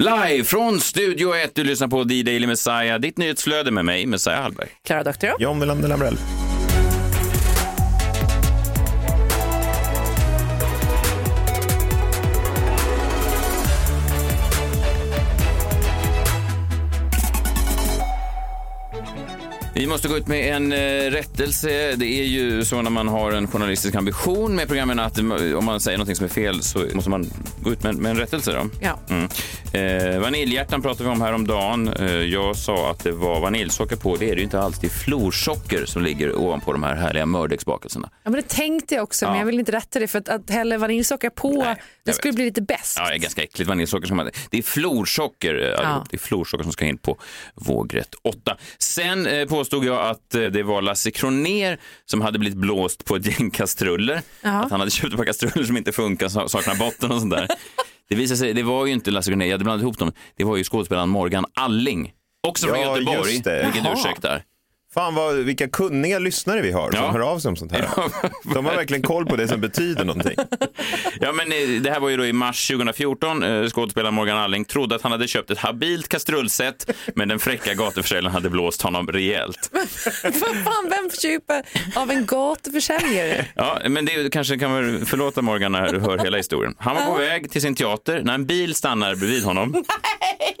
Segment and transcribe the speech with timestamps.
[0.00, 4.68] Live från Studio 1, du lyssnar på D-Daily Messiah, ditt nyhetsflöde med mig, Messiah Hallberg.
[4.84, 5.36] Klara Doktorow.
[5.38, 6.16] John Melander Lambrell.
[19.80, 21.94] Vi måste gå ut med en eh, rättelse.
[21.96, 25.80] Det är ju så när man har en journalistisk ambition med programmen att om man
[25.80, 27.30] säger något som är fel så måste man
[27.62, 28.52] gå ut med, med en rättelse.
[28.52, 28.66] Då.
[28.80, 28.98] Ja.
[29.10, 29.28] Mm.
[29.72, 31.88] Eh, vaniljhjärtan pratade vi om häromdagen.
[31.88, 34.16] Eh, jag sa att det var vaniljsocker på.
[34.16, 34.78] Det är det ju inte alls.
[34.80, 38.10] Det är florsocker som ligger ovanpå de här härliga mördeggsbakelserna.
[38.12, 39.40] Ja, men det tänkte jag också, men Ja.
[39.40, 42.36] jag vill inte rätta det för att, att hälla vaniljsocker på, Nej, det skulle vet.
[42.36, 42.96] bli lite bäst.
[42.98, 43.68] Ja, det är ganska äckligt.
[43.68, 44.30] Vaniljsocker ska man...
[44.50, 46.10] Det är florsocker eh, allihop.
[46.10, 47.18] Det är florsocker som ska in på
[47.54, 48.56] vågrätt 8.
[48.78, 53.16] Sen eh, påstod jag att eh, det var Lasse Kroner som hade blivit blåst på
[53.16, 54.22] ett gäng kastruller.
[54.42, 54.50] Ja.
[54.50, 57.30] Att han hade köpt ett par kastruller som inte funkar, sa- saknar botten och sånt
[57.32, 57.48] där.
[58.08, 60.12] Det visade sig, det var ju inte Lasse Kroner, jag hade blandat ihop dem.
[60.36, 62.12] Det var ju skådespelaren Morgan Alling.
[62.48, 63.62] Också från Ja, Göteborg, just det.
[63.64, 63.94] vilken Jaha.
[63.98, 64.42] ursäkt där.
[64.94, 67.10] Fan vad, vilka kunniga lyssnare vi har som Ja.
[67.12, 67.88] hör av sig om sånt här.
[68.54, 70.36] De har verkligen koll på det som betyder någonting.
[71.20, 73.42] Ja, men eh, det här var ju då i mars 2014.
[73.42, 77.74] Eh, Skådespelaren Morgan Alling trodde att han hade köpt ett habilt kastrullset, men den fräcka
[77.74, 79.70] gatuförsäljaren hade blåst honom rejält.
[80.24, 81.62] Vad fan, vem köper
[82.00, 83.46] av en gatuförsäljare?
[83.54, 86.74] Ja, men det kanske kan väl förlåta Morgan när du hör hela historien.
[86.78, 89.70] Han var på väg till sin teater när en bil stannar bredvid honom.
[89.72, 90.56] Nej!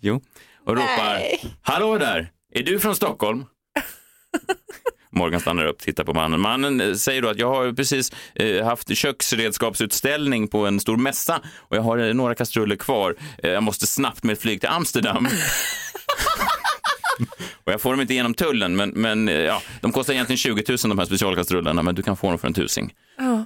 [0.00, 0.20] Jo,
[0.66, 1.20] och ropar
[1.62, 3.44] Hallå där, är du från Stockholm?
[5.10, 6.40] Morgan stannar upp, tittar på mannen.
[6.40, 11.40] Mannen eh, säger då att jag har precis eh, haft köksredskapsutställning på en stor mässa
[11.56, 13.16] och jag har eh, några kastruller kvar.
[13.42, 15.28] Jag måste snabbt med ett flyg till Amsterdam.
[17.64, 20.78] Och jag får dem inte genom tullen, men, men ja, de kostar egentligen 20 000
[20.82, 22.92] de här specialkastrullerna, men du kan få dem för en tusing.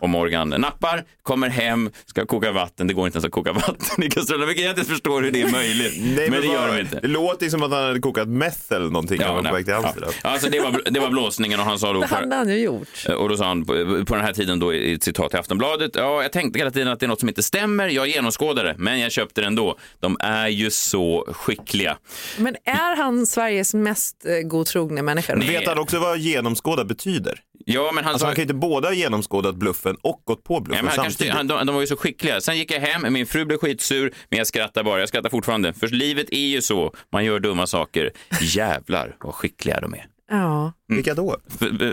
[0.01, 2.87] Och Morgan nappar, kommer hem, ska koka vatten.
[2.87, 5.41] Det går inte ens att koka vatten i kastrullen, vilket jag inte förstår hur det
[5.43, 5.95] är möjligt.
[6.01, 7.01] Nej, men det vad- gör de inte.
[7.01, 9.65] Det låter ju som att han hade kokat meth eller någonting på nej.
[9.67, 9.95] Ja.
[10.23, 12.01] Alltså det var, det var blåsningen och han sa då...
[12.01, 12.89] Vad hade han nu gjort?
[13.19, 13.73] Och då sa han på,
[14.07, 15.91] på den här tiden då i ett citat i Aftonbladet.
[15.95, 17.89] Ja, jag tänkte hela tiden att det är något som inte stämmer.
[17.89, 19.79] Jag genomskådade det, men jag köpte det ändå.
[20.01, 21.99] De är ju så skickliga.
[22.39, 25.37] Men är han Sveriges mest eh, godtrogne människa?
[25.37, 27.41] Vet han också vad genomskåda betyder?
[27.71, 28.27] Ja, men han Alltså sa...
[28.27, 30.97] han kan ju inte både ha genomskådat bluffen och gått på Ja, bluffen men han
[31.05, 31.35] kanske, samtidigt.
[31.35, 32.41] han, de, de var ju så skickliga.
[32.41, 35.01] Sen gick jag hem, min fru blev skitsur, men jag skrattar bara.
[35.01, 35.73] Jag skrattar fortfarande.
[35.73, 38.11] För livet är ju så, man gör dumma saker.
[38.41, 40.07] Jävlar vad skickliga de är.
[40.31, 40.73] Ja.
[40.89, 41.37] Vilka då?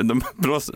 [0.03, 0.21] De,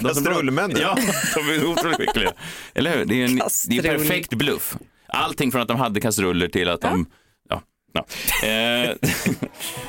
[0.02, 0.78] Kastrullmännen?
[0.82, 0.98] Ja,
[1.36, 2.34] de är otroligt skickliga.
[2.74, 3.06] Eller hur?
[3.06, 3.36] Det är en
[3.70, 4.78] det är en perfekt bluff.
[5.08, 7.06] Allting från att de hade kastruller till att de...
[7.50, 7.62] Ja.
[7.94, 8.06] ja.
[8.48, 8.48] Eh,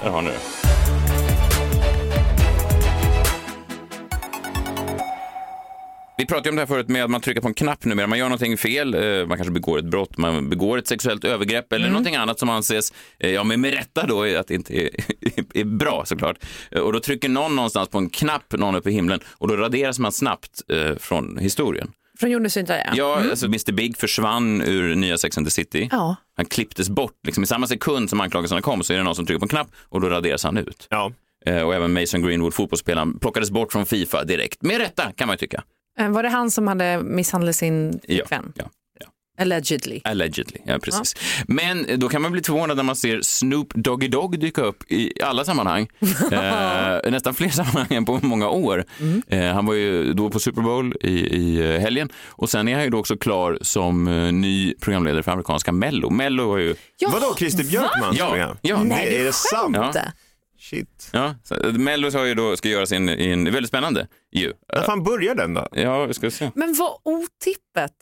[0.03, 1.20] där har ni det.
[6.21, 8.07] Vi pratade om det här förut med att man trycker på en knapp numera.
[8.07, 11.73] Man gör någonting fel, eh, man kanske begår ett brott, man begår ett sexuellt övergrepp
[11.73, 14.91] eller någonting annat som anses, eh, ja men med rätta då, att det inte är,
[15.55, 16.37] är bra såklart.
[16.71, 19.57] Eh, Och då trycker någon någonstans på en knapp, någon uppe i himlen, och då
[19.57, 20.63] raderas man snabbt
[20.99, 21.93] från historien.
[22.19, 22.97] Från jorden syntar jag.
[22.97, 25.89] Ja, alltså Mr Big försvann ur nya Sex and the City.
[25.93, 26.17] Ja.
[26.37, 29.27] Han klipptes bort, liksom i samma sekund som anklagelserna kom så är det någon som
[29.27, 30.87] trycker på en knapp och då raderas han ut.
[30.91, 31.13] Ja.
[31.47, 34.63] Och även Mason Greenwood, fotbollsspelaren, plockades bort från Fifa direkt.
[34.63, 35.63] Med rätta kan man ju tycka.
[35.99, 38.53] Eh, Var det han som hade misshandlat sin Ja, flickvän?
[38.57, 38.65] ja,
[39.01, 39.07] ja.
[39.43, 40.01] Allegedly.
[40.05, 41.15] Allegedly, ja precis.
[41.49, 44.85] Men eh, då kan man bli förvånad när man ser Snoop Doggy Dogg dyka upp
[44.93, 45.89] i alla sammanhang.
[46.33, 48.85] eh, nästan fler sammanhang än på många år.
[49.29, 52.75] Eh, han var ju då på Super Bowl i, i eh, helgen och sen är
[52.75, 56.11] han ju då också klar som eh, ny programledare för amerikanska Mello.
[56.11, 56.75] Mello var ju...
[56.99, 58.57] Ja, Vadå, Christer Björkmans Ja, program?
[58.63, 58.83] ja.
[58.83, 59.97] Nej, är du det sant?
[60.61, 61.11] Shit.
[61.13, 64.53] Ja, så, eh, Mello har ju då, ska göra sin, i en väldigt spännande ju.
[64.75, 65.69] När fan börjar den då?
[65.73, 66.51] Ja, vi ska se.
[66.55, 67.97] Men vad otippat.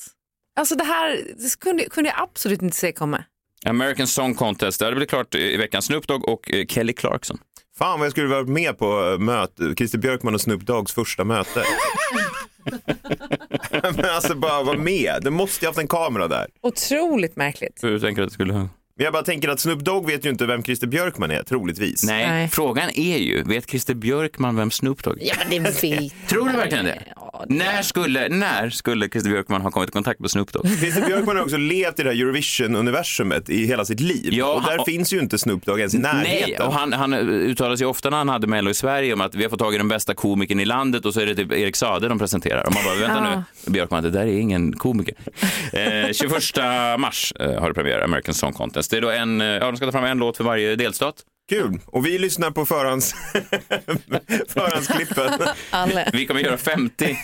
[0.56, 3.25] Alltså det här det kunde, kunde jag absolut inte se komma.
[3.66, 5.82] American Song Contest, det hade blivit klart i veckan.
[5.82, 7.38] Snoop Dogg och eh, Kelly Clarkson.
[7.78, 11.25] Fan vad jag skulle varit med på äh, möte, Christer Björkman och Snoop Doggs första
[11.25, 11.64] möte.
[13.96, 16.46] Men alltså bara vara med, det måste ju haft en kamera där.
[16.61, 17.78] Otroligt märkligt.
[17.82, 18.69] Hur tänker du att det skulle...
[18.98, 22.04] Men jag bara tänker att Snoop Dogg vet ju inte vem Christer Björkman är, troligtvis.
[22.04, 22.48] Nej, Nej.
[22.48, 25.26] frågan är ju, vet Christer Björkman vem Snoop Dogg är?
[25.26, 27.02] Ja, men det vet Tror du verkligen det?
[27.16, 27.27] Ja.
[27.49, 30.67] När skulle, när skulle Christer Björkman ha kommit i kontakt med Snoop Dogg?
[30.81, 34.29] Christer Björkman har också levt i det här Eurovision-universumet i hela sitt liv.
[34.32, 36.49] Ja, och där han- finns ju inte Snoop Dogg ens i närheten.
[36.49, 39.35] Nej, och han, han uttalade sig ofta när han hade Mello i Sverige om att
[39.35, 41.52] vi har fått tag i den bästa komikern i landet och så är det typ
[41.52, 42.67] Erik Saade de presenterar.
[42.67, 45.14] Och man bara, vänta nu, Björkman, det där är ingen komiker.
[45.73, 46.32] Eh, 21
[46.99, 48.90] mars eh, har det premiär, American Song Contest.
[48.90, 51.14] Det är då en, eh, ja, de ska ta fram en låt för varje delstat.
[51.48, 51.80] Kul.
[51.86, 53.12] Och vi lyssnar på förhands...
[54.48, 55.30] förhandsklippen.
[55.70, 56.04] Alla.
[56.12, 57.18] Vi kommer göra 50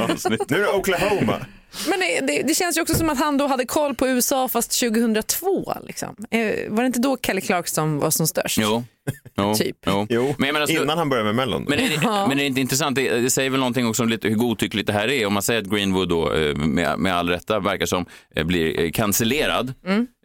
[0.00, 0.50] avsnitt.
[0.50, 1.46] Nu är det Oklahoma.
[1.88, 4.48] Men det, det, det känns ju också som att han då hade koll på USA
[4.48, 5.74] fast 2002.
[5.86, 6.16] Liksom.
[6.30, 8.58] Eh, var det inte då Kelly Clarkson var som störst?
[8.58, 8.84] Jo.
[9.36, 9.54] Jo.
[9.54, 9.76] Typ.
[9.86, 10.06] jo.
[10.10, 11.64] Jo, Men menar, innan han började med Mellon.
[11.68, 12.96] Men är, det, men är det inte intressant?
[12.96, 15.26] Det, det säger väl någonting också om lite, hur godtyckligt det här är.
[15.26, 18.90] Om man säger att Greenwood då, eh, med, med all rätta verkar som eh, blir
[18.92, 19.74] cancellerad.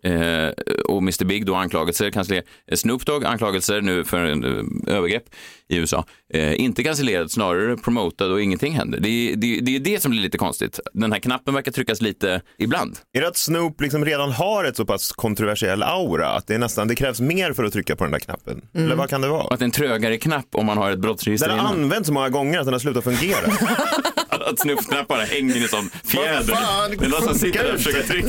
[0.03, 0.47] Eh,
[0.85, 4.43] och Mr Big då anklagelser, kanceller, eh, Snoop Dogg anklagelser nu för en,
[4.87, 5.23] eh, övergrepp
[5.69, 6.05] i USA.
[6.33, 8.99] Eh, inte cancellerad, snarare promotad och ingenting händer.
[8.99, 10.79] Det, är- det, det är det som blir lite konstigt.
[10.93, 12.97] Den här knappen verkar tryckas lite ibland.
[13.13, 16.59] Är det att Snoop liksom redan har ett så pass kontroversiell aura att det, är
[16.59, 18.61] nästan, det krävs mer för att trycka på den där knappen?
[18.73, 19.53] Eller vad kan det vara?
[19.53, 21.83] att det är en trögare knapp om man har ett brottsregister Den har innan.
[21.83, 23.37] använts så många gånger att den har slutat fungera.
[24.49, 26.97] Att Snoop-knapparna hänger i en sån fjäder.
[26.97, 28.27] Det är någon som sitter där och försöker trycka.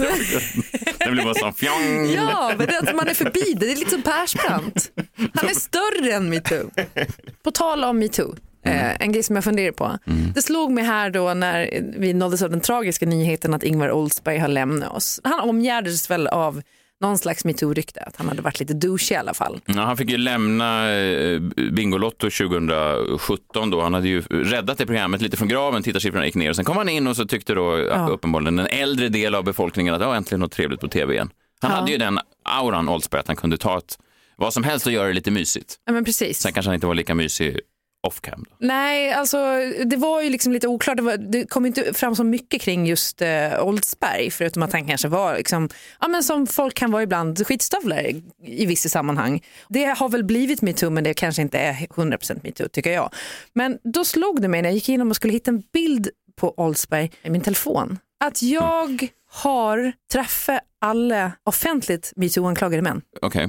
[0.99, 2.11] Den blir bara sån fjong.
[2.15, 3.67] Ja, men det är att man är förbi det.
[3.67, 4.91] Det är lite som Persbrandt.
[5.35, 6.71] Han är större än metoo.
[7.45, 8.35] På tal om metoo.
[8.65, 9.99] Eh, en grej som jag funderar på.
[10.35, 14.39] Det slog mig här då när vi nåddes av den tragiska nyheten att Ingvar Oldsberg
[14.39, 15.21] har lämnat oss.
[15.25, 16.63] Han omgärdades väl av
[17.03, 19.61] någon slags metoo-rykte, att han hade varit lite douchig i alla fall.
[19.67, 21.41] Ja, han fick ju lämna eh,
[21.73, 23.81] Bingolotto 2017 då.
[23.81, 26.77] Han hade ju räddat det programmet lite från graven, tittarsiffrorna gick ner och sen kom
[26.77, 28.09] han in och så tyckte då ja.
[28.09, 31.31] uppenbarligen en äldre del av befolkningen att ja, äntligen något trevligt på tv igen.
[31.61, 31.77] Han Ja.
[31.77, 33.99] hade ju den auran, Oldsberg, att han kunde ta ett,
[34.37, 35.75] vad som helst och göra det lite mysigt.
[35.87, 36.39] Ja, men precis.
[36.41, 37.61] Sen kanske han inte var lika mysig
[38.07, 38.45] off-cam.
[38.59, 39.37] Nej, alltså
[39.85, 40.97] det var ju liksom lite oklart.
[40.97, 44.87] Det, var, det kom inte fram så mycket kring just eh, Oldsberg, förutom att han
[44.87, 45.69] kanske var, liksom,
[46.01, 48.01] ja, men som folk kan vara ibland, skitstövlar
[48.47, 49.43] i, vissa sammanhang.
[49.69, 53.11] Det har väl blivit metoo, men det kanske inte är 100% metoo tycker jag.
[53.55, 56.09] Men då slog det mig när jag gick igenom och skulle hitta en bild
[56.41, 63.03] på Oldsberg i min telefon, att jag har träffat alla offentligt metoo-anklagade män.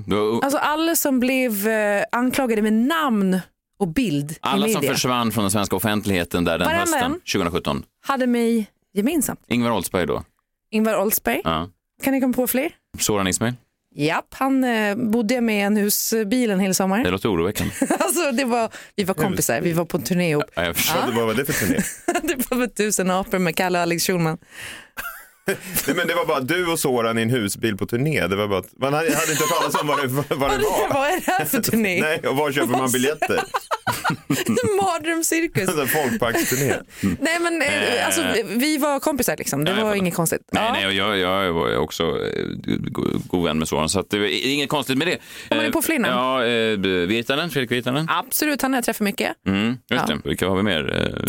[0.08, 3.40] Då- Alltså alla som blev eh, anklagade med namn
[3.84, 6.88] och bild i alla som media försvann från den svenska offentligheten där den Varannan.
[6.88, 7.84] hösten 2017.
[8.06, 9.40] hade mig gemensamt.
[9.48, 10.24] Ingvar Oldsberg då?
[10.72, 11.70] Ingvar Oldsberg, Ja.
[12.04, 12.70] kan ni komma på fler?
[13.00, 13.54] Soran Ismail?
[13.96, 17.04] Japp, han eh, bodde med i en husbil en hel sommar.
[17.04, 17.74] Det låter oroväckande.
[18.00, 20.44] alltså, det var, vi var kompisar, vi var på turné ihop.
[20.56, 21.00] Ja, jag förstår.
[21.06, 21.80] Vad, vad var det för turné?
[22.24, 24.38] det var med tusen apor med Kalle och Alex Schulman.
[25.88, 28.28] Nej, men det var bara du och Soran i en husbil på turné.
[28.28, 30.36] Det var bara att, man hade hade inte hört talas om vad det, vad det
[30.36, 30.94] var.
[30.94, 32.02] Vad är det här för turné?
[32.02, 33.40] Nej, och var köper man biljetter?
[34.82, 35.70] Mardrömscirkus.
[35.80, 36.74] En folkparksturné.
[37.20, 40.42] Nej men eh, alltså, vi var kompisar liksom, det Ja, jag var inget konstigt.
[40.52, 40.74] Nej, Ja.
[40.74, 44.18] nej, och jag, jag var också eh, go- god vän med Soran, så att det
[44.18, 45.18] är inget konstigt med det.
[45.50, 46.14] Kommer ni på fler namn?
[46.18, 48.08] Ja, eh, Virtanen, Fredrik Virtanen.
[48.10, 49.32] Absolut, han har jag träffat mycket.
[49.48, 50.16] Mm, just Ja.
[50.16, 50.30] det.
[50.30, 51.02] Vilka har vi mer?
[51.02, 51.26] Eh,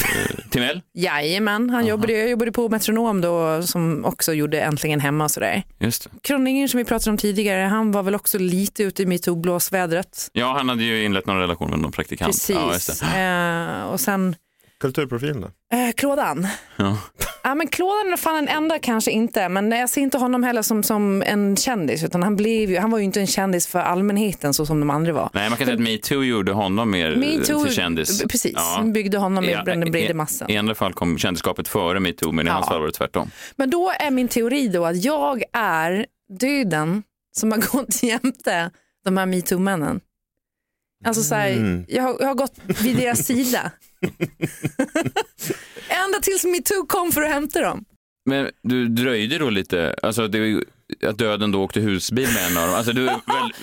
[0.50, 0.80] Timell?
[0.94, 5.62] Jajamän, han jobbade, jag jobbade på Metronom då som också gjorde Äntligen hemma och sådär.
[5.78, 6.10] Just det.
[6.22, 10.30] Kroningen som vi pratade om tidigare, han var väl också lite ute i metoo-blåsvädret.
[10.32, 12.28] Ja, han hade ju inlett någon relation med någon praktikant.
[12.32, 12.50] Precis.
[12.56, 13.18] Ja, just det.
[13.20, 14.36] Eh, och sen
[14.80, 15.46] Kulturprofilen då?
[15.76, 16.46] eh, Klådan.
[16.76, 16.96] Ja.
[17.46, 20.62] Ja, men Klådan är fan en enda kanske inte, men jag ser inte honom heller
[20.62, 23.78] som, som en kändis, utan han, blev ju, han var ju inte en kändis för
[23.78, 25.30] allmänheten så som de andra var.
[25.32, 28.22] Nej, man kan säga att metoo gjorde honom mer eh, Metoo, till kändis.
[28.22, 28.82] precis, Ja.
[28.84, 30.50] byggde honom Ja, i den breda massan.
[30.50, 32.54] I andra fall kom kändisskapet före metoo, men i Ja.
[32.54, 33.30] hans fall var det tvärtom.
[33.56, 36.06] Men då är min teori då att jag är
[36.40, 37.02] döden
[37.36, 38.70] som har gått jämte
[39.04, 40.00] de här metoo-männen.
[41.04, 41.84] Alltså så här, Mm.
[41.88, 43.70] jag, har, jag har gått vid deras sida.
[45.88, 47.84] Ända tills metoo kom för att hämta dem.
[48.26, 50.62] Men du dröjde då lite, alltså det,
[51.06, 52.76] att döden då åkte husbil med en av dem.
[52.76, 53.18] Alltså, du, väl,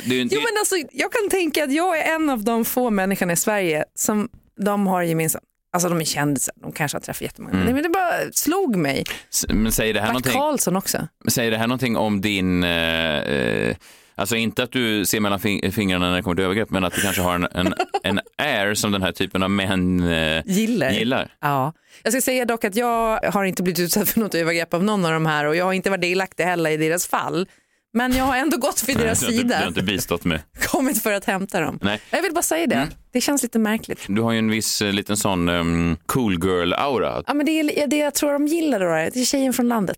[0.05, 0.15] det.
[0.15, 3.35] Jo, men alltså, jag kan tänka att jag är en av de få människorna i
[3.35, 4.29] Sverige som
[4.61, 5.43] de har gemensamt.
[5.73, 7.55] Alltså de är kändisar, de kanske har träffat jättemånga.
[7.55, 7.73] Mm.
[7.73, 9.03] Men det bara slog mig.
[9.29, 10.31] S- Men säger det här Bert någonting?
[10.33, 11.07] Karlsson också.
[11.27, 13.75] Säger det här någonting om din, eh, eh,
[14.21, 16.93] alltså inte att du ser mellan fing- fingrarna när det kommer till övergrepp, men att
[16.93, 17.73] du kanske har en, en,
[18.03, 20.91] en air som den här typen av män eh, Gillar.
[20.91, 21.33] gillar?
[21.41, 21.73] Ja.
[22.03, 25.05] Jag ska säga dock att jag har inte blivit utsatt för något övergrepp av någon
[25.05, 27.47] av de här och jag har inte varit delaktig heller i deras fall.
[27.93, 30.23] Men jag har ändå gått vid deras Du har inte, du har sida, inte bistått
[30.25, 30.41] med.
[30.67, 31.79] kommit för att hämta dem.
[31.81, 32.01] Nej.
[32.09, 33.99] Jag vill bara säga det, det känns lite märkligt.
[34.07, 37.23] Du har ju en viss eh, liten sån um, cool girl-aura.
[37.27, 39.97] Ja, men det, är, det jag tror de gillar då, det är tjejen från landet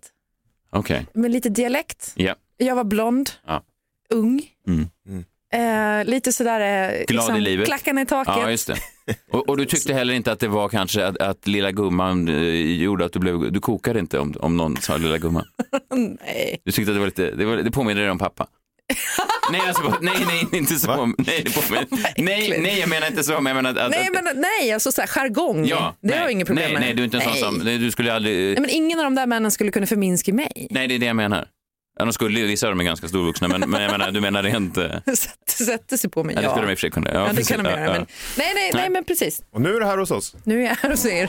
[0.70, 2.12] Okej, med lite dialekt.
[2.16, 2.34] ja.
[2.56, 3.62] Jag var blond, Ja.
[4.10, 4.42] Ung.
[4.68, 4.88] Mm.
[5.08, 5.24] Mm.
[5.54, 7.66] Eh, lite sådär, eh, Glad i livet.
[7.66, 8.34] klackarna i taket.
[8.36, 8.76] Ja, just det.
[9.32, 12.34] Och, och du tyckte heller inte att det var kanske att, att lilla gumman eh,
[12.82, 15.44] gjorde att du blev, du kokade inte om, om någon sa lilla gumman.
[15.94, 16.60] Nej.
[16.64, 18.46] Du tyckte att det var lite, det, var, det påminner dig om pappa.
[19.52, 20.88] nej, alltså, nej, nej, inte så.
[20.88, 21.12] Va?
[21.18, 23.32] Nej, det påminner, nej, nej, jag menar inte så.
[23.40, 25.66] Men jag menar att, att, Nej, men, nej, alltså så här, jargong.
[25.66, 26.82] ja, det nej, har jag inget problem nej, med.
[26.82, 27.40] Nej, du är inte en sån Nej.
[27.40, 30.32] som, nej, du skulle aldrig, Nej, men ingen av de där männen skulle kunna förminska
[30.32, 30.66] mig.
[30.70, 31.48] nej det är det jag menar.
[31.98, 34.20] Ja, de skulle ju, vissa av dem är ganska storvuxna, men, men jag menar, du
[34.20, 34.84] menar rent, eh,
[35.14, 36.48] Sätter, sätter sig på mig, ja, ja.
[36.48, 37.10] det skulle de i och för sig kunna.
[37.12, 37.48] Ja, det precis.
[37.48, 37.86] kan de Ja, göra.
[37.86, 37.92] ja.
[37.92, 38.06] Men,
[38.38, 39.42] nej, nej, nej, men precis.
[39.52, 40.34] Och nu är det här hos oss.
[40.44, 41.28] Nu är jag här hos er.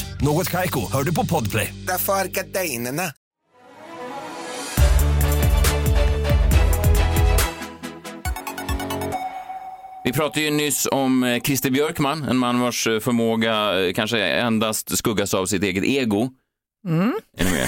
[0.21, 1.73] Något Kaiko, hör du på Podplay.
[1.87, 3.03] Därför är gardinerna.
[10.03, 14.19] Vi pratade ju nyss om eh, Christer Björkman, en man vars eh, förmåga eh, kanske
[14.25, 16.29] endast skuggas av sitt eget ego.
[17.37, 17.63] Är ni med?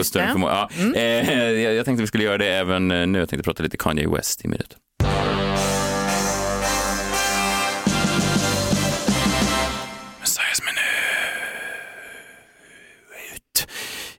[0.00, 0.68] E- förmåga.
[0.94, 1.00] Ja.
[1.00, 1.40] Eh,
[1.76, 3.18] jag, tänkte vi skulle göra det även nu.
[3.18, 4.78] Jag tänkte prata lite Kanye West i minuten.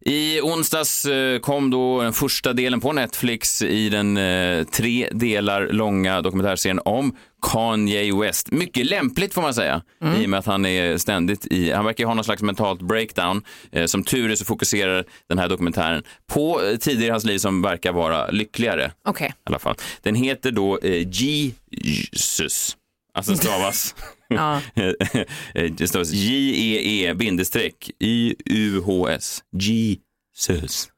[0.06, 5.68] I onsdags eh, kom då den första delen på Netflix i den eh, tre delar
[5.68, 8.52] långa dokumentärserien om Kanye West.
[8.52, 9.82] Mycket lämpligt får man säga,
[10.20, 13.44] i och med att han är ständigt i, han verkar ha någon slags mentalt breakdown.
[13.72, 17.62] Eh, som tur är så fokuserar den här dokumentären på tider i hans liv som
[17.62, 18.92] verkar vara lyckligare.
[19.08, 19.28] Okej.
[19.28, 19.76] I alla fall.
[20.02, 22.78] Den heter då eh, Jesus.
[23.14, 23.96] Alltså stavas.
[24.34, 24.62] Ja.
[25.78, 29.44] det stavas J-E-E bindestreck Y-U-H-S.
[30.48, 30.90] Jesus.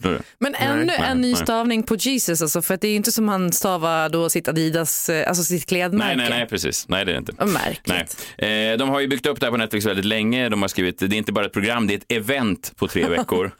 [0.00, 0.20] Förstår du?
[0.38, 1.42] Men ännu nej, en ny nej.
[1.42, 5.08] stavning på Jesus, alltså, för det är ju inte som han stavar då sitt Adidas,
[5.08, 6.16] eh, alltså sitt klädmärke.
[6.16, 6.88] Nej, nej, nej, precis.
[6.88, 7.44] Nej, det är det inte.
[7.44, 8.26] Märkligt.
[8.38, 8.72] Nej.
[8.72, 10.48] Eh, de har ju byggt upp det här på Netflix väldigt länge.
[10.48, 13.04] De har skrivit, det är inte bara ett program, det är ett event på tre
[13.08, 13.50] veckor.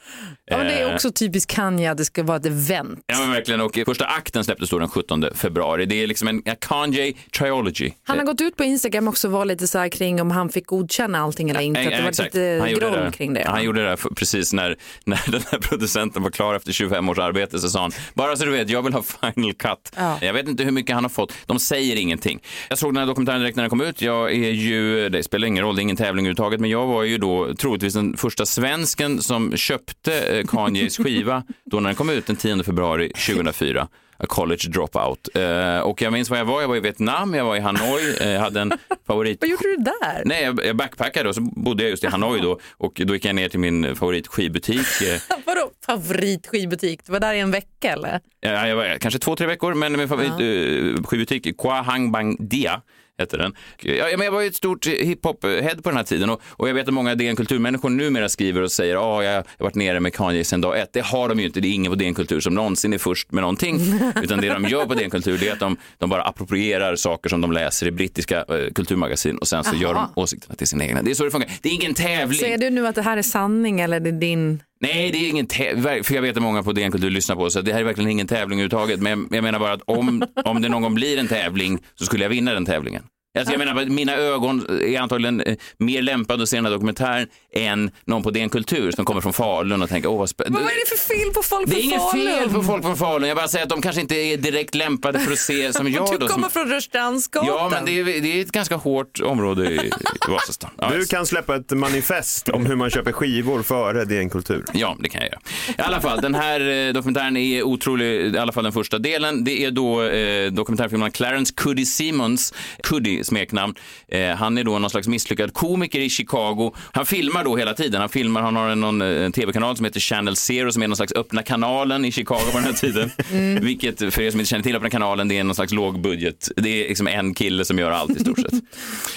[0.44, 3.04] Ja, men det är Eh, också typiskt Kanye, att det ska vara ett event.
[3.06, 3.61] Ja, men verkligen.
[3.61, 5.87] Och första akten släpptes då den 17 februari.
[5.87, 7.90] Det är liksom en, Kanye triology.
[8.04, 10.49] Han har gått ut på Instagram också och var lite så här kring om han
[10.49, 11.80] fick godkänna allting eller inte.
[11.80, 13.12] Ja, att det var lite groll det.
[13.12, 13.44] kring det.
[13.47, 17.59] Han gjorde det precis när, när den här producenten var klar efter 25 års arbete
[17.59, 19.93] så sa han, bara så du vet, jag vill ha final cut.
[19.97, 20.19] Ja.
[20.21, 22.41] Jag vet inte hur mycket han har fått, de säger ingenting.
[22.69, 25.49] Jag såg den här dokumentären direkt när den kom ut, jag är ju, det spelar
[25.49, 28.47] ingen roll, det är ingen tävling överhuvudtaget, men jag var ju då troligtvis den första
[28.47, 33.89] svensken som köpte eh, Kanyes skiva då när den kom ut den 10 februari 2004.
[34.23, 35.29] A college dropout.
[35.35, 38.17] Eh, och jag minns var jag var, jag var i Vietnam, jag var i Hanoi,
[38.21, 38.73] eh, hade en
[39.07, 40.23] favorit Vad gjorde du där?
[40.25, 43.25] Nej, jag jag backpackade och så bodde jag just i Hanoi då och då gick
[43.25, 45.03] jag ner till min favoritskivbutik.
[45.03, 47.00] Eh, Vadå favoritskivbutik?
[47.07, 48.21] Du var där i en vecka eller?
[48.41, 52.83] ja, jag var kanske två, tre veckor, men min favoritskivbutik, Kwa Hang Bang Dia
[53.21, 53.55] hette den.
[53.83, 56.75] Ja, men jag var ju ett stort hiphop-head på den här tiden och, och jag
[56.75, 60.00] vet att många DN Kulturmänniskor numera skriver och säger att oh, jag har varit nere
[60.00, 60.93] med Kanye sedan dag ett.
[60.93, 63.33] Det har de ju inte, det är ingen på DN Kultur som någonsin är först
[63.33, 63.81] med någonting.
[64.23, 67.29] Utan det de gör på DN Kultur det är att de, de bara approprierar saker
[67.29, 70.85] som de läser i brittiska eh, kulturmagasin och sen så gör de åsikterna till sina
[70.85, 71.03] egna.
[71.03, 71.50] Det är så det funkar.
[71.62, 72.39] Det är ingen tävling.
[72.39, 74.62] Säger du nu att det här är sanning eller det är din...
[74.83, 77.43] Nej, det är ingen tävling, för jag vet att många på DN Kultur lyssnar på
[77.43, 79.01] oss, så det här är verkligen ingen tävling överhuvudtaget.
[79.01, 82.25] Men jag menar bara att om, om det någon gång blir en tävling så skulle
[82.25, 83.03] jag vinna den tävlingen.
[83.39, 87.27] Alltså jag menar, mina ögon är antagligen eh, mer lämpade att se den här dokumentären
[87.55, 90.59] än någon på DN Kultur som kommer från Falun och tänker, åh vad Men spännande.
[90.65, 92.39] vad är det för fel på folk Det är från inget Falun?
[92.39, 95.19] fel på folk från Falun, jag bara säger att de kanske inte är direkt lämpade
[95.21, 96.11] för att se som jag.
[96.13, 96.51] Du då, kommer som...
[96.51, 97.49] från Rörstrandsgatan.
[97.49, 99.91] Ja, men det är, det är ett ganska hårt område i, i
[100.31, 100.71] Vasastan.
[100.79, 104.65] Ja, Du kan släppa ett manifest om hur man köper skivor före DN Kultur.
[104.73, 105.41] Ja, det kan jag göra.
[105.79, 109.45] I alla fall, den här eh, dokumentären är otrolig, i alla fall den första delen.
[109.45, 113.75] Det är då eh, dokumentärfilmen Clarence Cuddy Simmons, Cuddy smeknamn.
[114.09, 116.75] Eh, han är då någon slags misslyckad komiker i Chicago.
[116.93, 118.00] Han filmar då hela tiden.
[118.00, 120.89] Han filmar, han har en, någon, eh, en tv-kanal som heter Channel Zero som är
[120.89, 123.11] någon slags öppna kanalen i Chicago på den här tiden.
[123.65, 126.49] Vilket, för er som inte känner till öppna kanalen, det är någon slags lågbudget.
[126.57, 128.53] Det är liksom en kille som gör allt i stort sett.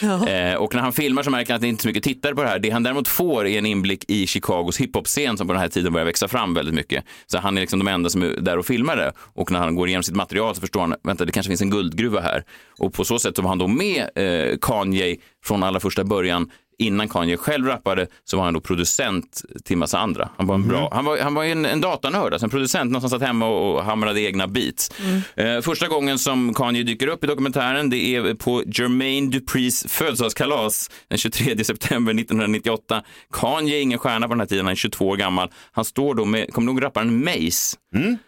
[0.04, 2.36] Eh, och när han filmar så märker han att det inte är så mycket tittare
[2.36, 2.60] på det här.
[2.60, 5.94] Det han däremot får är en inblick i Chicagos hiphop-scen som på den här tiden
[5.94, 7.04] börjar växa fram väldigt mycket.
[7.28, 9.12] Så han är liksom de enda som är där och filmar det.
[9.18, 11.70] Och när han går igenom sitt material så förstår han, vänta det kanske finns en
[11.70, 12.44] guldgruva här.
[12.78, 16.52] Och på så sätt så var han då med eh, Kanye från allra första början
[16.80, 20.30] innan Kanye själv rappade så var han då producent till massa andra.
[20.38, 23.02] Han var en, bra, han var, han var en, en datanörd, alltså en producent, någon
[23.02, 24.92] som satt hemma och, och hamrade egna beats.
[25.36, 30.90] Eh, första gången som Kanye dyker upp i dokumentären det är på Jermaine Duprés födelsedagskalas
[31.08, 33.04] den 23 september 1998.
[33.34, 35.50] Kanye är ingen stjärna på den här tiden, han är 22 år gammal.
[35.72, 37.78] Han står då med, kommer nog rapparen Mace.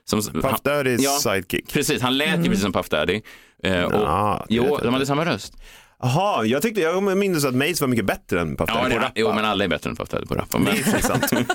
[0.05, 1.09] Som, Puff Daddys Ja.
[1.09, 1.73] sidekick.
[1.73, 3.21] Precis, han lät ju precis som Puff Daddy.
[3.63, 5.53] Eh, och, Ja, jo, de hade samma röst.
[6.01, 8.89] Jaha, jag tyckte, jag minns att Mace var mycket bättre än Puff Ja, Daddy på
[8.89, 9.13] det, att rappa.
[9.15, 10.57] jo, men alla är bättre än Puff Daddy på rappa.
[10.57, 10.75] Men...
[10.75, 11.31] Det är sant.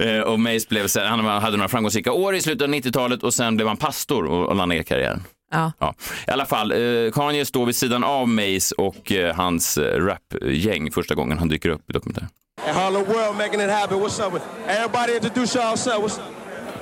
[0.00, 3.34] Eh, och Mace blev, sen- han hade några framgångsrika år i slutet av 90-talet och
[3.34, 5.22] sen blev han pastor och, och la ner karriären.
[5.52, 5.72] Ja.
[5.78, 5.94] Ja.
[6.26, 10.90] I alla fall, eh, Kanye står vid sidan av Mace och eh, hans eh, rapgäng
[10.92, 12.28] första gången han dyker upp i dokumentären.
[12.74, 13.98] Harlem World making it happen.
[13.98, 15.14] What's up with everybody?
[15.16, 16.02] Introduce yourself.
[16.04, 16.24] What's up?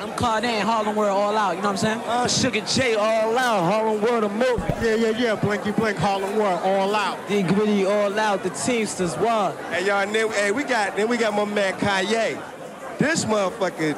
[0.00, 1.57] I'm Claudine, Harlem World all out.
[1.57, 2.00] You know what I'm saying?
[2.07, 3.71] Uh, Sugar J all out.
[3.71, 4.59] Harlem World a move.
[4.83, 5.35] Yeah, yeah, yeah.
[5.35, 5.99] Blinky blink.
[5.99, 7.19] Harlem World all out.
[7.28, 8.42] D Gritty all out.
[8.42, 9.59] The Teamsters what?
[9.64, 12.42] Hey y'all, and then, hey we got then we got my man Kanye.
[12.99, 13.95] This motherfucker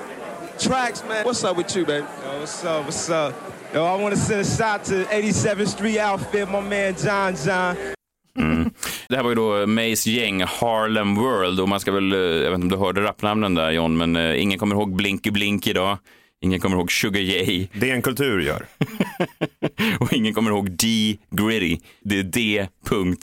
[0.59, 1.25] tracks, man.
[1.25, 2.05] What's up with you, baby?
[2.25, 2.85] Yo, what's up?
[2.85, 3.35] What's up?
[3.73, 7.77] Yo, I want to send a shout to 87th Street outfit, my man John John.
[9.13, 12.51] Det här var ju då Mace gäng Harlem World och man ska väl, eh, jag
[12.51, 15.67] vet inte om du hörde rappnamnen där John, men eh, ingen kommer ihåg Blinky Blink
[15.67, 15.99] idag.
[16.45, 17.69] Ingen kommer ihåg Sugar J.
[17.81, 18.67] Det är en kultur gör.
[20.01, 21.79] och ingen kommer ihåg D Gritty.
[22.05, 22.67] Det är D.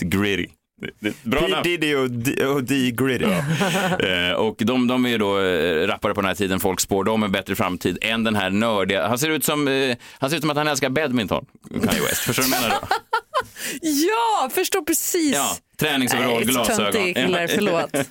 [0.01, 0.47] Gritty.
[1.23, 1.63] Bra namn.
[1.63, 2.91] Diddy och D, och D.
[2.91, 3.25] Gritty.
[4.09, 7.03] Eh, och de, de är ju då eh, rappare på den här tiden, folk spår
[7.03, 9.07] de en bättre framtid än den här nördiga.
[9.07, 12.21] Han ser ut som, eh, han ser ut som att han älskar badminton, Kanye West.
[12.21, 12.79] Förstår du vad jag menar?
[12.81, 12.87] Då?
[13.81, 15.35] Ja, förstår precis.
[15.35, 17.13] Ja, träningsoverall, glasögon.
[17.13, 17.89] kille, förlåt.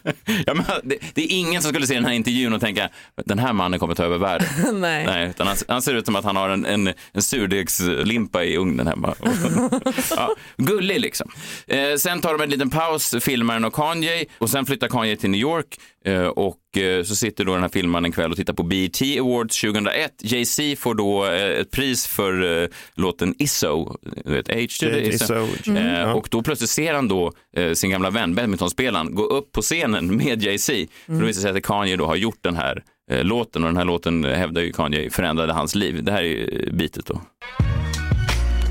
[0.47, 2.89] ja, men det, det är ingen som skulle se den här intervjun och tänka,
[3.25, 4.49] den här mannen kommer ta över världen.
[4.81, 5.07] Nej.
[5.07, 8.57] Nej, utan han, han ser ut som att han har en, en, en surdegslimpa i
[8.57, 9.15] ugnen hemma.
[10.11, 11.31] ja, gullig liksom.
[11.67, 15.31] Eh, sen tar de en liten paus, filmaren och Kanye, och sen flyttar Kanye till
[15.31, 15.79] New York
[16.17, 19.61] och eh, så sitter då den här filmaren en kväll och tittar på BET Awards
[19.61, 20.13] 2001.
[20.23, 25.09] Jay-Z får då eh, ett pris för eh, låten Isso, du vet, H to the
[25.09, 25.25] Isso.
[25.25, 25.71] Isso.
[25.71, 25.95] Mm.
[25.95, 29.63] Eh, och då plötsligt ser han då eh, sin gamla vän, badmintonspelaren, gå upp på
[29.63, 30.87] scenen med Jay-Z.
[31.07, 33.69] För då visar det sig att Kanye då har gjort den här eh, låten och
[33.69, 36.05] den här låten eh, hävdar ju Kanye förändrade hans liv.
[36.05, 37.21] Det här är eh, bitet då.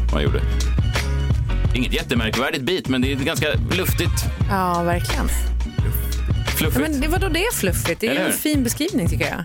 [0.04, 0.42] Vad han gjorde.
[1.76, 5.57] Inget jättemärkvärdigt bit, men det är ganska luftigt, Ja, verkligen.
[6.58, 6.82] Fluffigt.
[6.92, 8.00] Men det var då det är fluffigt.
[8.02, 8.38] Det är Eller ju en hur?
[8.40, 9.44] fin beskrivning tycker jag.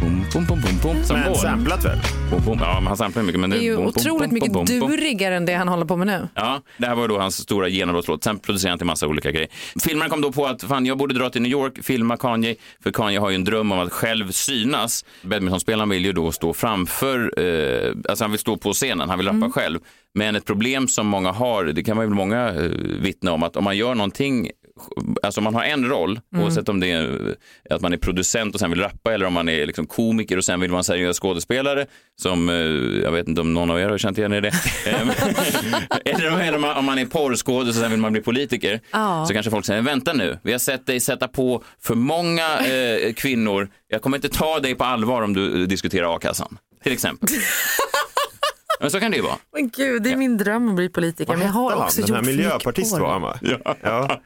[0.00, 1.36] Bom, bom, bom, bom, bom, som Men mål.
[1.38, 1.98] samplat väl?
[2.30, 2.58] Bom, bom.
[2.60, 3.40] Ja, men han samplar mycket.
[3.40, 4.90] Men Det är ju bom, bom, otroligt bom, mycket bom, bom, bom.
[4.90, 6.28] durigare än det han håller på med nu.
[6.34, 8.24] Ja, det här var då hans stora genombrottslåt.
[8.24, 9.48] Sen producerade han till massa olika grejer.
[9.84, 12.90] Filmaren kom då på att fan, jag borde dra till New York, filma Kanye, för
[12.90, 15.04] Kanye har ju en dröm om att själv synas.
[15.22, 19.28] Badmintonspelaren vill ju då stå framför, eh, alltså han vill stå på scenen, han vill
[19.28, 19.78] rappa själv.
[20.14, 22.62] Men ett problem som många har, det kan man väl många eh,
[23.00, 24.50] vittna om, att om man gör någonting
[25.22, 27.34] Alltså man har en roll, oavsett om det är
[27.70, 30.44] att man är producent och sen vill rappa eller om man är liksom komiker och
[30.44, 31.86] sen vill vara en seriös skådespelare
[32.22, 32.54] som, eh,
[33.02, 34.52] jag vet inte om någon av er har känt igen er i det.
[34.86, 38.20] Eh, eller om- eller om man- om man är porrskådis och sen vill man bli
[38.22, 38.80] politiker.
[38.90, 39.24] Ja.
[39.28, 43.12] Så kanske folk säger, vänta nu, vi har sett dig sätta på för många eh,
[43.12, 43.68] kvinnor.
[43.88, 47.28] Jag kommer inte ta dig på allvar om du eh, diskuterar a-kassan, till exempel.
[48.80, 49.36] Men så kan det ju vara.
[49.52, 51.32] Men gud, det är min dröm att bli politiker.
[51.36, 52.06] Men jag har Hette också han?
[52.06, 53.38] Den här gjort miljöpartist var han va?
[53.82, 54.20] Ja.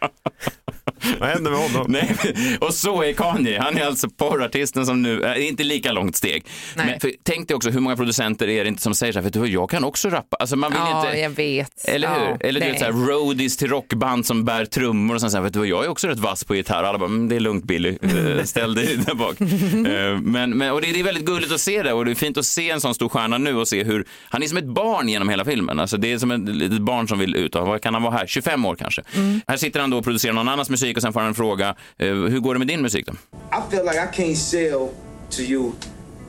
[1.20, 1.86] Vad hände med honom?
[1.88, 2.16] Nej,
[2.60, 3.60] och så är Kanye.
[3.60, 6.46] Han är alltså porrartisten som nu, äh, inte lika långt steg.
[6.76, 6.86] Nej.
[6.86, 9.24] Men för, tänk dig också hur många producenter är det inte som säger så här,
[9.24, 10.36] vet du jag kan också rappa.
[10.36, 11.20] Alltså man vill Ja, inte...
[11.20, 11.88] jag vet.
[11.88, 12.26] Eller hur?
[12.26, 15.36] Ja, Eller du vet så här, roadies till rockband som bär trummor och sen så
[15.36, 16.82] här, vet du jag är också rätt vass på gitarr.
[16.84, 19.40] Alla bara, mm, det är lugnt Billy, Eh, ställ dig där bak.
[19.40, 22.14] Eh, men, men, och det, det är väldigt gulligt att se det och det är
[22.14, 24.06] fint att se en sån stor stjärna nu och se hur,
[24.36, 25.80] han är som ett barn genom hela filmen.
[25.80, 27.54] Alltså det är som ett litet barn som vill ut.
[27.54, 28.26] Och Vad kan han vara här?
[28.26, 29.02] 25 år kanske.
[29.48, 31.74] Här sitter han då och producerar någon annans musik och sen får han en fråga,
[31.98, 33.12] eh, hur går det med din musik då?
[33.12, 34.88] I feel like I can't sell
[35.30, 35.72] to you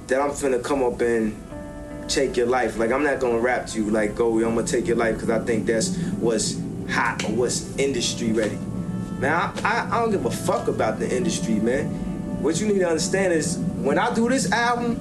[0.07, 1.31] that I'm finna come up and
[2.07, 2.79] take your life.
[2.79, 5.41] Like I'm not gonna rap to you like, go, I'm gonna take your life because
[5.41, 6.55] I think that's what's
[6.89, 8.57] hot or what's industry ready.
[9.19, 11.85] Man, I, I, I don't give a fuck about the industry, man.
[12.43, 14.95] What you need to understand is when I do this album,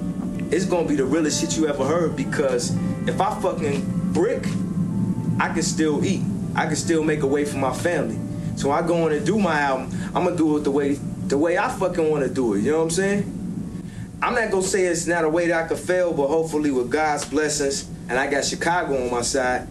[0.51, 2.75] it's gonna be the realest shit you ever heard because
[3.07, 4.45] if I fucking brick,
[5.39, 6.21] I can still eat.
[6.55, 8.17] I can still make a way for my family.
[8.55, 9.91] So I go in and do my album.
[10.15, 10.93] I'm gonna do it the way
[11.27, 12.61] the way I fucking want to do it.
[12.61, 13.33] You know what I'm saying?
[14.21, 16.89] I'm not gonna say it's not a way that I could fail, but hopefully with
[16.89, 19.67] God's blessings and I got Chicago on my side,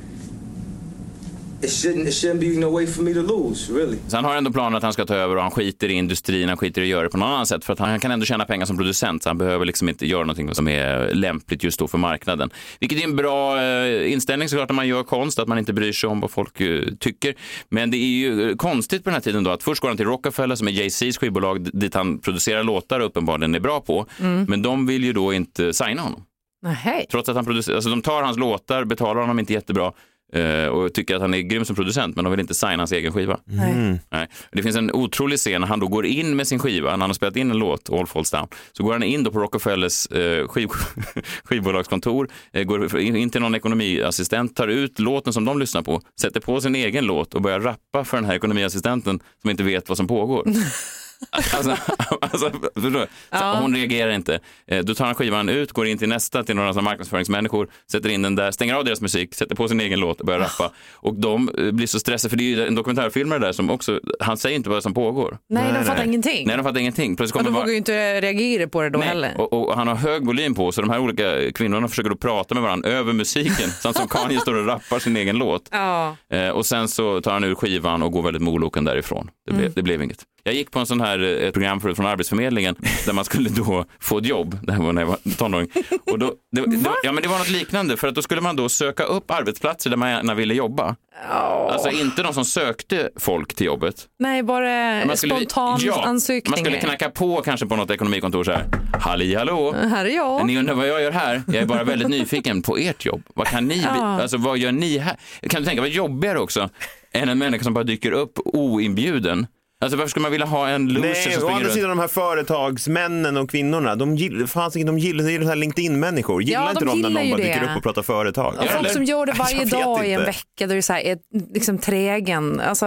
[1.63, 3.99] it shouldn't it shouldn't be no way for me to lose, really.
[4.09, 6.49] Så han har ändå planen att han ska ta över och han skiter i industrin,
[6.49, 8.27] han skiter i att göra det på något annat sätt för att han, kan ändå
[8.27, 11.79] tjäna pengar som producent så han behöver liksom inte göra någonting som är lämpligt just
[11.79, 12.51] då för marknaden.
[12.81, 15.93] Vilket är en bra eh, inställning såklart när man gör konst, att man inte bryr
[15.93, 17.35] sig om vad folk eh, tycker.
[17.69, 19.97] Men det är ju eh, konstigt på den här tiden då att först går han
[19.97, 24.07] till Rockefeller som är Jay-Z's skivbolag dit han producerar låtar och uppenbarligen är bra på.
[24.49, 26.25] Men de vill ju då inte signa honom.
[26.63, 27.07] Nej.
[27.11, 29.93] Trots att han producerar, alltså de tar hans låtar, betalar honom inte jättebra
[30.37, 32.93] eh, och tycker att han är grym som producent men de vill inte signa hans
[32.93, 33.41] egen skiva.
[33.45, 33.99] Nej.
[34.11, 34.29] Nej.
[34.53, 37.11] Det finns en otrolig scen när han då går in med sin skiva, när han
[37.11, 40.07] har spelat in en låt, All Falls Down, så går han in då på Rockefellers
[40.07, 40.69] eh, skiv,
[41.45, 46.41] skivbolagskontor, eh, går in till någon ekonomiassistent, tar ut låten som de lyssnar på, sätter
[46.41, 49.97] på sin egen låt och börjar rappa för den här ekonomiassistenten som inte vet vad
[49.97, 50.45] som pågår.
[51.31, 51.77] Alltså,
[52.21, 53.07] alltså, förstår?
[53.39, 54.39] Så Hon reagerar inte.
[54.67, 58.23] Eh, Då tar han skivan ut, går in till nästa, till några marknadsföringsmänniskor, sätter in
[58.23, 60.71] den där, stänger av deras musik, sätter på sin egen låt och börjar rappa.
[60.95, 64.01] Och de eh, blir så stressade, för det är ju en dokumentärfilmare där som också,
[64.21, 65.39] han säger inte vad som pågår.
[65.49, 66.47] Nej, de fattar ingenting.
[66.47, 67.17] Nej, de fattar ingenting.
[67.17, 69.35] Plötsligt och kommer de bara- vågar ju inte reagera på det då Nej, heller.
[69.41, 72.55] och, och han har hög volym på så de här olika kvinnorna försöker då prata
[72.55, 75.69] med varandra över musiken, samt som Kanye står och rappar sin egen låt.
[75.73, 76.17] Ja.
[76.31, 79.31] Eh, och sen så tar han ur skivan och går väldigt moloken därifrån.
[79.47, 80.19] Det, blev, det blev inget.
[80.47, 83.49] Jag gick på en sån här eh, ett program förut från Arbetsförmedlingen där man skulle
[83.51, 84.59] då få ett jobb.
[84.63, 85.69] Det här var när jag var tonåring.
[86.13, 88.57] Och då, det, det, ja, men det var något liknande för att då skulle man
[88.57, 90.97] då söka upp arbetsplatser där man gärna ville jobba.
[91.31, 94.07] Alltså inte de som sökte folk till jobbet.
[94.19, 96.03] Nej, bara Man skulle- spontan ja.
[96.07, 98.65] Man skulle knacka på kanske på något ekonomikontor så här.
[99.01, 99.73] Halli hallå.
[99.73, 100.47] Här är jag.
[100.47, 101.43] Ni undrar vad jag gör här?
[101.47, 103.23] Jag är bara väldigt nyfiken på ert jobb.
[103.35, 104.23] Vad kan ni, Ja.
[104.23, 105.17] alltså vad gör ni här?
[105.49, 106.69] Kan du tänka vad jobbigare också
[107.13, 109.47] än en människa som bara dyker upp oinbjuden?
[109.81, 111.75] Alltså varför skulle man vilja ha en loser Nej, som å springer andra runt?
[111.75, 114.41] sidan de här företagsmännen och kvinnorna, de gillar,
[114.77, 116.43] inte, de gillar, de här LinkedIn-människor.
[116.43, 117.71] Gillar Ja, de inte de när gillar någon ju bara dyker det.
[117.73, 118.55] upp och pratar företag?
[118.61, 120.83] Och folk som gör det varje Jag vet dag i en vecka, då är det
[120.83, 121.19] så här, är
[121.55, 122.61] liksom trägen.
[122.61, 122.87] Alltså,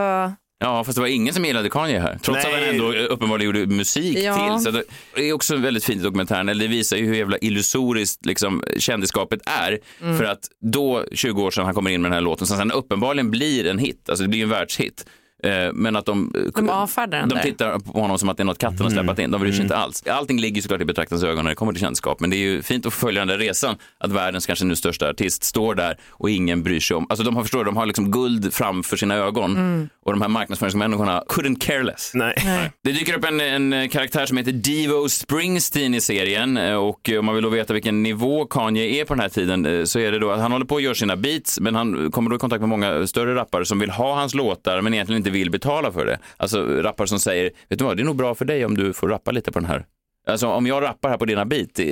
[0.62, 2.20] Ja, fast det var ingen som gillade Kanye här.
[2.24, 2.70] Trots att han Nej.
[2.70, 4.60] ändå uppenbarligen gjorde musik Ja.
[4.60, 4.64] till.
[4.74, 4.82] Så
[5.16, 6.50] det är också väldigt fint i dokumentären.
[6.50, 9.80] Eller det visar ju hur jävla illusoriskt liksom, kändisskapet är.
[10.02, 10.18] Mm.
[10.18, 12.72] För att då, 20 år sedan, han kommer in med den här låten som sen
[12.72, 14.10] uppenbarligen blir en hit.
[14.10, 15.06] Alltså det blir en världshit.
[15.44, 17.44] Eh, Men att de, de avfärdar den de där.
[17.44, 19.32] tittar på honom som att det är något katten har släpat in.
[19.32, 20.04] De bryr sig inte alls.
[20.08, 22.20] Allting ligger såklart i betraktarens ögon när det kommer till kändisskap.
[22.20, 23.76] Men det är ju fint att följa den där resan.
[23.98, 27.06] Att världens kanske nu största artist står där och ingen bryr sig om.
[27.10, 29.90] Alltså de har förstår, de har liksom guld framför sina ögon.
[30.06, 32.12] Och de här marknadsföringsmänniskorna couldn't care less.
[32.14, 32.36] Nej.
[32.84, 33.40] Det dyker upp en,
[33.74, 37.74] en karaktär som heter Devo Springsteen i serien eh, och om man vill då veta
[37.74, 40.52] vilken nivå Kanye är på den här tiden eh, så är det då att han
[40.52, 43.36] håller på att göra sina beats men han kommer då i kontakt med många större
[43.36, 46.20] rappare som vill ha hans låtar men egentligen inte vill betala för det.
[46.38, 48.94] Alltså rappare som säger, vet du vad, det är nog bra för dig om du
[48.94, 49.86] får rappa lite på den här.
[50.30, 51.86] Alltså om jag rappar här på dina beat, eh,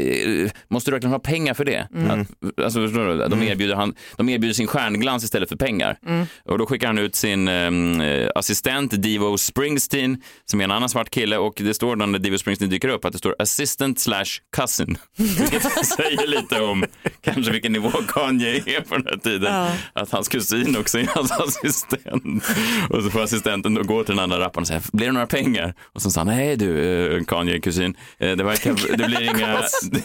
[0.69, 1.87] måste du verkligen ha pengar för det?
[2.09, 2.87] Att, alltså?
[2.87, 5.97] De, erbjuder han, de erbjuder sin stjärnglans istället för pengar.
[6.45, 11.09] Och då skickar han ut sin eh, assistent Devo Springsteen som är en annan svart
[11.09, 14.97] kille och det står när Devo Springsteen dyker upp att det står assistant slash cousin.
[15.17, 16.85] Vilket säger lite om
[17.21, 19.53] kanske vilken nivå Kanye är på den här tiden.
[19.93, 22.43] Att hans kusin också är hans assistent.
[22.89, 25.27] Och så får assistenten då gå till den andra rapparen och säga, blir det några
[25.27, 25.73] pengar?
[25.81, 26.79] Och så sa han, nej du
[27.17, 27.95] eh, Kanye kusin,
[28.35, 29.63] det, verkar, det blir inga,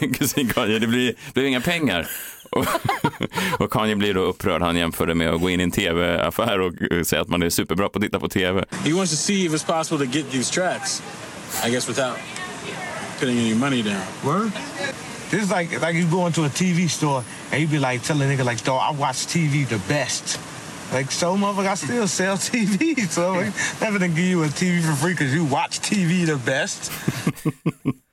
[0.17, 2.07] kusin Kanye, det blir, blir inga pengar.
[2.55, 2.65] Och,
[3.59, 4.61] och Kanye blir då upprörd.
[4.61, 7.43] Han jämför det med att gå in i en tv-affär och eh, säga att man
[7.43, 8.65] är superbra på att titta på tv.
[8.85, 11.03] He wants to see if it's possible to get these tracks.
[11.65, 12.17] I guess without
[13.19, 14.01] putting any money down.
[14.25, 14.51] Word?
[15.29, 18.21] This is like like you go into a TV store and you be like tell
[18.21, 20.39] a nigga like, dog, I watch TV the best.
[20.93, 23.07] Like so motherfucker, I still sell TV.
[23.09, 26.37] So like, never gonna give you a TV for free because you watch TV the
[26.37, 26.91] best.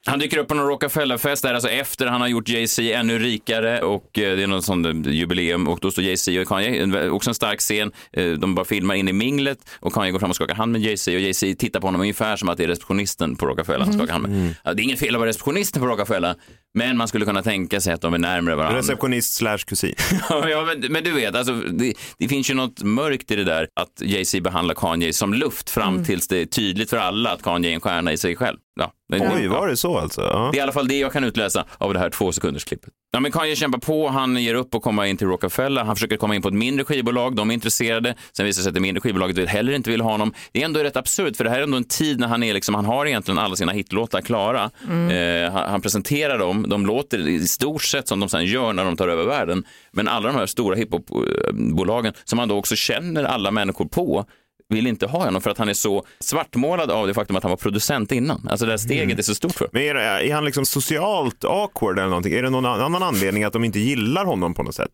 [0.06, 3.80] Han dyker upp på någon Rockefellerfest där, alltså efter han har gjort Jay-Z ännu rikare
[3.82, 7.10] och eh, det är något sånt eh, jubileum och då står Jay-Z och Kanye, en-
[7.10, 10.30] också en stark scen, eh, de bara filmar in i minglet och Kanye går fram
[10.30, 12.68] och skakar hand med Jay-Z och Jay-Z tittar på honom ungefär som att det är
[12.68, 14.54] receptionisten på Rockefeller han skakar hand med.
[14.64, 16.34] Ja, det är inget fel att vara receptionisten på Rockefeller,
[16.74, 18.78] men man skulle kunna tänka sig att de är närmare varandra.
[18.78, 19.94] Receptionist slash kusin.
[20.30, 23.68] ja, men, men du vet, alltså, det, det finns ju något mörkt i det där
[23.80, 27.70] att Jay-Z behandlar Kanye som luft fram tills det är tydligt för alla att Kanye
[27.70, 28.58] är en stjärna i sig själv.
[28.74, 30.20] Ja, det, Oj, var det så alltså?
[30.20, 30.48] Ja.
[30.52, 32.92] det är i alla fall det jag kan utläsa av det här två sekunders klippet.
[33.12, 35.84] Ja, men Kanye kämpar på, han ger upp och komma in till Rockefeller.
[35.84, 38.14] Han försöker komma in på ett mindre skivbolag, de är intresserade.
[38.36, 40.32] Sen visar det sig att det mindre skivbolaget heller inte vill ha honom.
[40.52, 42.54] Det är ändå rätt absurt, för det här är ändå en tid när han är
[42.54, 44.70] liksom, han har egentligen alla sina hitlåtar klara.
[44.88, 48.84] Eh, han, han presenterar dem, de låter i stort sett som de sen gör när
[48.84, 49.64] de tar över världen.
[49.92, 54.26] Men alla de här stora hiphopbolagen som han då också känner alla människor på,
[54.70, 57.50] vill inte ha honom för att han är så svartmålad av det faktum att han
[57.50, 58.48] var producent innan.
[58.50, 59.18] Alltså det här steget Mm.
[59.18, 62.32] är så stort för Men är, det- är han liksom socialt awkward eller någonting?
[62.34, 64.90] Är det någon annan anledning att de inte gillar honom på något sätt?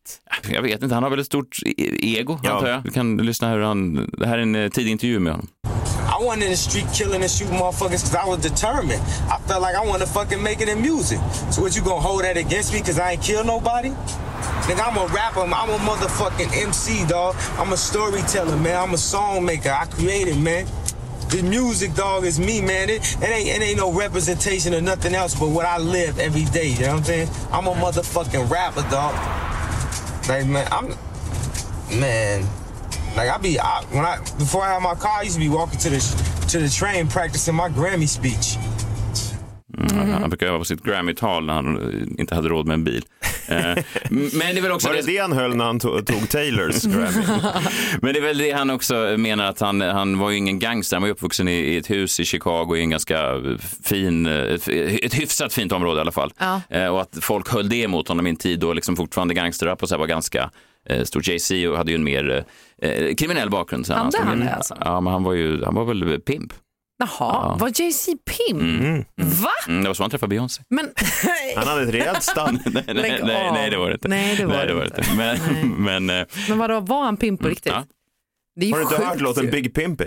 [0.53, 2.51] Jag vet inte, han har väl ett stort e- ego Ja.
[2.53, 2.83] antar jag.
[2.85, 5.49] Du kan lyssna hur han, det här är en eh, tidig intervju med honom.
[5.65, 9.01] I wasn't in the street killing and shooting motherfuckers because I was determined.
[9.35, 11.19] I felt like I wanted to fucking make it in music.
[11.51, 13.91] So what you gonna hold that against me because I ain't kill nobody?
[14.67, 15.41] Nigga, I'm a rapper.
[15.41, 17.37] I'm a motherfucking MC, dog.
[17.59, 18.77] I'm a storyteller, man.
[18.77, 19.71] I'm a song maker.
[19.71, 20.67] I created, man.
[21.29, 22.89] The music, dog, is me, man.
[22.91, 26.45] It, it ain't it ain't no representation or nothing else but what I live every
[26.45, 26.69] day.
[26.69, 27.29] You know what I'm saying?
[27.53, 29.15] I'm a motherfucking rapper, dog.
[30.29, 30.89] Like, man, I'm
[32.01, 32.47] man.
[33.17, 35.49] Like I be I, when I before I had my car, I used to be
[35.49, 35.99] walking to the
[36.49, 38.57] to the train practicing my Grammy speech.
[39.79, 40.11] Mm.
[40.21, 43.05] Han brukar öva på sitt Grammy-tal när han eh, inte hade råd med en bil.
[43.49, 43.59] Eh,
[44.11, 46.83] Men det är väl också Var det det han höll när han to- tog Taylors
[46.83, 47.27] Grammy?
[48.03, 50.97] Men det är väl det han också menar att han, han var ju ingen gangster,
[50.97, 53.33] han var uppvuxen i, i ett hus i Chicago i en ganska
[53.85, 54.69] fin, eh, ett,
[55.03, 56.33] ett hyfsat fint område i alla fall.
[56.39, 56.91] Ja.
[56.91, 59.89] Och att folk höll det mot honom i en tid då liksom fortfarande gangsterrap och
[59.89, 60.51] så här var ganska
[60.89, 61.23] eh, stor.
[61.29, 62.45] Jay-Z hade ju en mer
[62.83, 63.87] eh, kriminell bakgrund.
[63.87, 64.77] Så Hade han det alltså?
[64.81, 66.53] Ja, men han var ju, han var väl pimp.
[66.99, 67.57] Jaha, Ja.
[67.61, 68.61] var Jay-Z pimp?
[68.63, 69.05] Mm.
[69.17, 69.51] Va?
[69.69, 70.63] Mm, det var så han träffade Beyoncé.
[70.69, 70.91] Men,
[71.57, 72.53] Han hade ett rejält stall.
[72.67, 74.09] nej, nej, nej, nej, det var det inte.
[74.09, 75.01] Nej, det var nej, det det var inte.
[75.01, 75.15] inte.
[75.17, 75.71] Men,
[76.07, 77.73] men eh, men vadå, var han pimp på riktigt?
[77.73, 77.85] ja.
[78.61, 79.51] Det Har du inte hört låten.
[79.51, 80.05] Big Pimpy?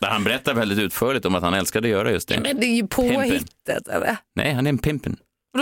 [0.00, 2.40] Där han berättar väldigt utförligt om att han älskade att göra just det.
[2.40, 4.16] Men det är ju påhittet eller?
[4.36, 5.16] Nej, han är en pimpen.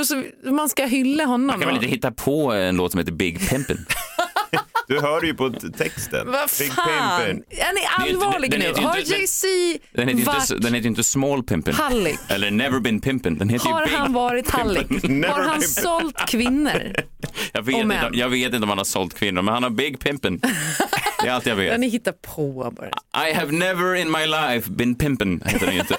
[0.04, 3.12] Så, man ska hylla honom Man kan väl inte hitta på en låt som heter
[3.12, 3.86] Big Pimpin?
[4.88, 6.26] Du hör ju på texten.
[6.26, 7.20] Vad Big fan?
[7.26, 7.44] Pimpin.
[7.58, 8.66] Är ni allvarliga den nu?
[8.82, 9.46] Har inte- den- Jay-Z
[9.92, 10.50] Den heter, varit...
[10.50, 11.74] inte, den heter ju inte Small Pimpin.
[11.74, 12.18] Hallick.
[12.28, 13.38] Eller Never Been Pimpin.
[13.38, 14.46] Den heter Har ju han varit?
[15.02, 16.72] Never Har han been- sålt kvinnor?
[17.52, 19.98] jag, vet inte, jag vet inte om han har sålt kvinnor, men han har Big
[20.00, 20.40] Pimpin.
[21.22, 21.80] Det är allt jag Ja, vet.
[21.80, 23.28] ni hittar på bara.
[23.28, 25.96] I have never in my life been pimpin, heter den ju inte.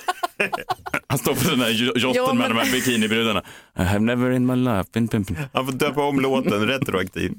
[1.08, 3.44] Han står på den där jotten med men- de här bikinibrudarna.
[3.80, 5.38] I have never in my life been pimpin.
[5.54, 7.34] Han får döpa om låten retroaktivt.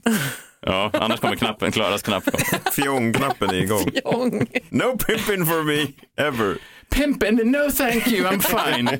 [0.66, 2.24] Ja, annars kommer knappen, Klaras knapp.
[2.72, 3.90] Fjong-knappen är igång.
[4.04, 4.46] Fjong.
[4.68, 5.86] No pimpin for me,
[6.26, 6.56] ever.
[6.94, 8.98] Pimpin, no thank you, I'm fine.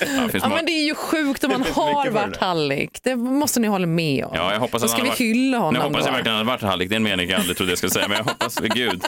[0.00, 2.44] Ja, Ja, men det är ju sjukt om man har varit det.
[2.46, 2.98] hallick.
[3.02, 4.32] Det måste ni hålla med om.
[4.34, 6.38] Ja, jag hoppas att ska han vi varit- hylla honom Nu hoppas jag verkligen att
[6.38, 6.88] han har varit hallick.
[6.88, 9.02] Det är en mening jag aldrig trodde jag skulle säga, men jag hoppas gud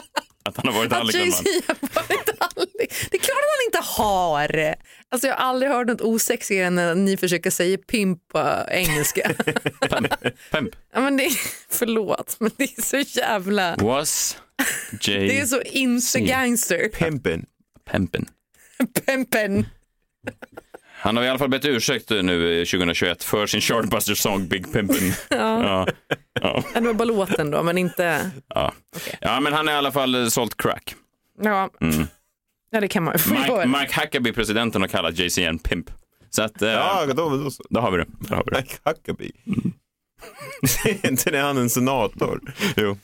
[0.45, 1.63] att han har varit Att Jay-Z man.
[1.67, 2.93] har varit hallick.
[3.11, 4.75] Det är klart att han inte har.
[5.09, 9.31] Alltså, jag har aldrig hört något osexigare än när ni försöker säga pimp på engelska.
[10.51, 10.75] Pimp.
[10.93, 11.33] ja, men det är,
[11.69, 13.75] förlåt, men det är så jävla...
[13.75, 14.37] Was
[15.01, 16.89] Jay Det är så inte gangster.
[16.89, 17.45] Pimpin.
[17.91, 18.25] Pimpin.
[19.05, 19.65] Pimpen.
[20.97, 25.13] Han har i alla fall bett ursäkt nu eh, 2021 för sin Chartbuster-sång Big Pimpin.
[25.29, 25.37] Ja.
[25.63, 25.87] Ja.
[26.41, 28.31] Ja, det var bara låten då, men inte...
[28.47, 28.73] Ja.
[29.21, 30.95] ja, men han har i alla fall eh, sålt crack.
[31.41, 32.07] Ja, Mm.
[32.71, 33.65] ja det kan man ju Mike, få.
[33.67, 35.89] Mike Huckabee, presidenten, har kallat Jay-Z en pimp.
[36.29, 38.05] Så att, eh, Ja, då, då, då har vi det.
[38.19, 38.57] Då har vi det.
[38.61, 39.31] Mike Huckabee.
[40.85, 42.41] är inte det han en senator?
[42.77, 42.97] Jo.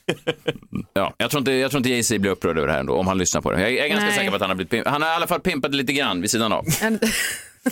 [0.92, 3.06] Ja, jag tror inte, jag tror inte Jay-Z blir upprörd över det här ändå, om
[3.06, 3.60] han lyssnar på det.
[3.60, 4.14] Jag är ganska Nej.
[4.16, 4.86] säker på att han har blivit pimp.
[4.86, 6.64] Han har i alla fall pimpat lite grann vid sidan av.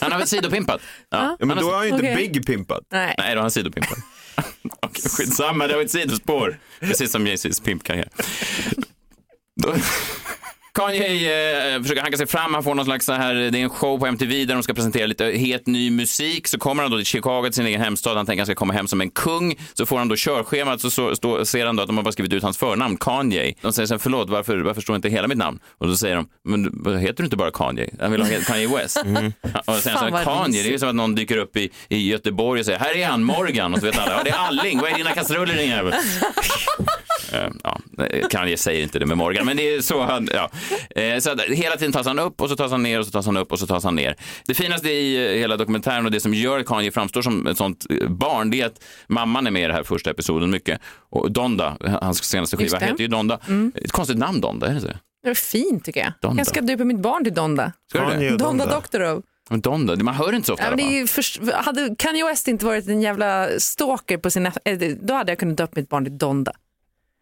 [0.01, 0.81] Han har väl sidopimpat?
[1.09, 1.37] Ja.
[1.41, 2.17] Ja, men då är han ju inte Okej.
[2.17, 2.83] Big Pimpat.
[2.93, 3.15] Nej.
[3.19, 3.99] Nej, då har han sidopimpat.
[4.81, 6.59] Okej, skitsamma, det var ett sidospår.
[6.81, 8.09] Precis som Jay-Z's pimpkarriär.
[10.73, 13.71] Kanye eh, försöker hanka sig fram, han får någon slags så här, det är en
[13.71, 16.49] show på MTV där de ska presentera lite helt ny musik.
[16.49, 18.59] Så kommer han då till Chicago, till sin egen hemstad, han tänker att han ska
[18.59, 19.55] komma hem som en kung.
[19.75, 22.13] Så får han då körschemat, så, så, så ser han då att de har bara
[22.13, 23.55] skrivit ut hans förnamn, Kanye.
[23.61, 25.59] De säger så här, förlåt, varför, varför står inte hela mitt namn?
[25.79, 27.91] Och då säger de, men heter du inte bara Kanye?
[28.01, 28.97] Han vill ha Kanye West.
[29.67, 31.57] Och då säger han så här, Kanye, det är ju som att någon dyker upp
[31.57, 33.75] i, i Göteborg och säger, här är han, Morgan.
[33.75, 35.95] Och så vet alla, ja det är Alling, vad är dina kastruller din jävel?
[37.33, 37.81] Eh, ja,
[38.31, 40.51] Kanye säger inte det med Morgan, men det är så han, ja.
[41.03, 43.11] Eh, Så att hela tiden tas han upp och så tas han ner och så
[43.13, 44.17] tas han upp och så tas han ner.
[44.47, 47.57] Det finaste i eh, hela dokumentären och det som gör att Kanye framstår som ett
[47.59, 50.81] sånt barn, det är att mamman är med i den här första episoden mycket.
[51.11, 53.39] Och Donda, hans senaste skiva, heter ju Donda.
[53.75, 54.89] Ett konstigt namn Donda, är det så?
[55.23, 56.13] Det är fint tycker jag.
[56.23, 56.41] Donda.
[56.41, 57.73] Jag ska döpa mitt barn till Donda.
[57.91, 58.29] Ska du det?
[58.29, 58.67] Donda Donda.
[58.67, 59.23] Doktorov.
[59.51, 62.67] Men Donda, man hör inte så ofta Ja, men det för, hade Kanye West inte
[62.67, 64.51] varit en jävla stalker på sin...
[65.03, 66.53] Då hade jag kunnat döpa mitt barn till Donda.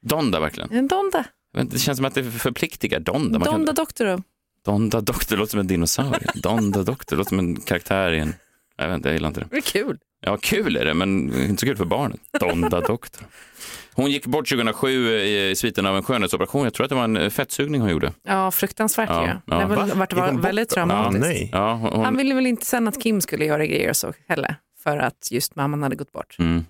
[0.02, 0.72] Donda verkligen.
[0.72, 1.24] En Donda.
[1.70, 3.38] Det känns som att det förpliktigar Donda.
[3.38, 4.22] Man kan- Donda Doktorov.
[4.64, 6.28] Donda Doktor låter som en dinosaurie.
[6.34, 8.34] Donda Doktor låter som en karaktär i en...
[8.76, 9.46] Jag vet inte, jag gillar inte det.
[9.50, 9.98] Det är kul.
[10.20, 12.20] Ja, kul är det, men inte så kul för barnet.
[12.40, 13.26] Donda Doktor.
[13.94, 16.64] Hon gick bort 2007 i sviten av en skönhetsoperation.
[16.64, 18.12] Jag tror att det var en eh, fettsugning hon gjorde.
[18.22, 19.40] Ja, fruktansvärt Ja, ja.
[19.46, 19.88] Det har Va?
[19.90, 21.24] hon bort väldigt traumatiskt.
[21.24, 21.48] Ja, nej.
[21.52, 24.56] Ja, hon, Han ville väl inte sen att Kim skulle göra grejer så heller.
[24.82, 26.36] För att just mamman hade gått bort.
[26.38, 26.64] mm.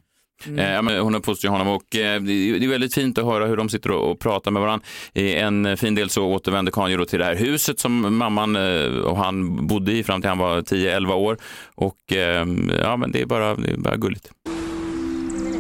[0.47, 3.25] Eh, ja, men hon uppfostrar honom och eh, det är det är väldigt fint att
[3.25, 4.87] höra hur de sitter och, och pratar med varandra.
[5.13, 8.85] I en fin del så återvänder Kanye då till det här huset som mamman eh,
[8.85, 11.39] och han bodde i fram till han var 10-11 år.
[11.75, 12.47] Och eh,
[12.83, 14.31] ja, men det är bara, det är bara gulligt.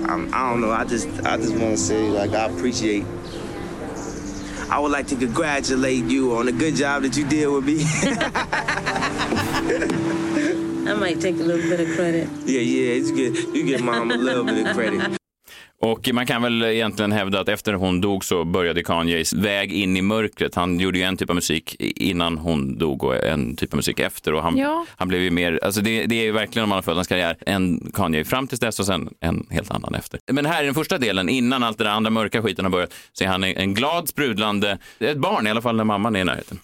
[0.09, 0.71] I'm, I don't know.
[0.71, 3.05] I just I just want to say like I appreciate.
[4.71, 7.85] I would like to congratulate you on the good job that you did with me.
[10.88, 12.29] I might take a little bit of credit.
[12.46, 12.96] yeah, yeah.
[12.96, 15.03] You get you get mom a little bit of credit.
[15.81, 19.96] Och man kan väl egentligen hävda att efter hon dog så började Kanyes väg in
[19.96, 20.55] i mörkret.
[20.55, 24.01] Han gjorde ju en typ av musik innan hon dog och en typ av musik
[24.01, 24.35] efter.
[24.35, 24.87] Och han, Ja.
[24.96, 27.09] han blev ju mer, alltså det, det är ju verkligen om man har följt hans
[27.09, 30.20] karriär, en Kanye fram tills dess och sen en helt annan efter.
[30.33, 32.94] Men här i den första delen, innan allt det där andra mörka skiten har börjat,
[33.12, 36.24] så är han en glad, sprudlande, ett barn i alla fall när mamman är i
[36.24, 36.59] närheten.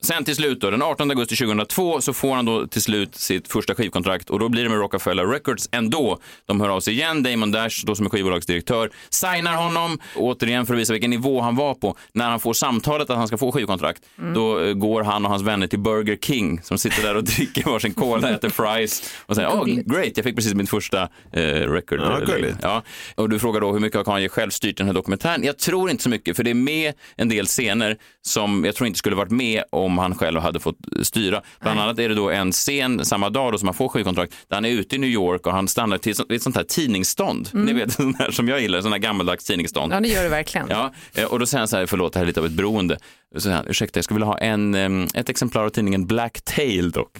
[0.00, 3.48] Sen till slut då, den 18 augusti 2002 så får han då till slut sitt
[3.48, 6.18] första skivkontrakt och då blir det med Rockefeller Records ändå.
[6.46, 10.74] De hör av sig igen, Damon Dash då som är skivbolagsdirektör, signar honom, återigen för
[10.74, 11.96] att visa vilken nivå han var på.
[12.12, 14.02] När han får samtalet att han ska få skivkontrakt,
[14.34, 17.64] då eh, går han och hans vänner till Burger King som sitter där och dricker
[17.64, 21.02] varsin cola, äter fries och säger oh, great, jag fick precis mitt första
[21.32, 22.00] eh, record.
[22.00, 22.58] Ja, label." gulligt.
[22.62, 22.82] Ja,
[23.14, 25.44] och du frågar då hur mycket har Kanye själv styrt den här dokumentären?
[25.44, 28.86] Jag tror inte så mycket, för det är med en del scener som jag tror
[28.86, 31.42] inte skulle varit med om han själv hade fått styra.
[31.60, 34.56] Bland annat är det då en scen samma dag då som han får skivkontrakt där
[34.56, 37.48] han är ute i New York och han stannar till ett sånt här tidningsstånd.
[37.52, 39.92] Ni vet, sån här som jag gillar, sån här gammaldags tidningsstånd.
[39.92, 40.66] Ja, det gör det verkligen.
[40.70, 42.52] Ja, eh, och då säger han så här, förlåt, det här är lite av ett
[42.52, 42.98] beroende.
[43.36, 47.12] Så han, ursäkta, jag skulle vilja ha en, ett exemplar av tidningen Black Tail dock.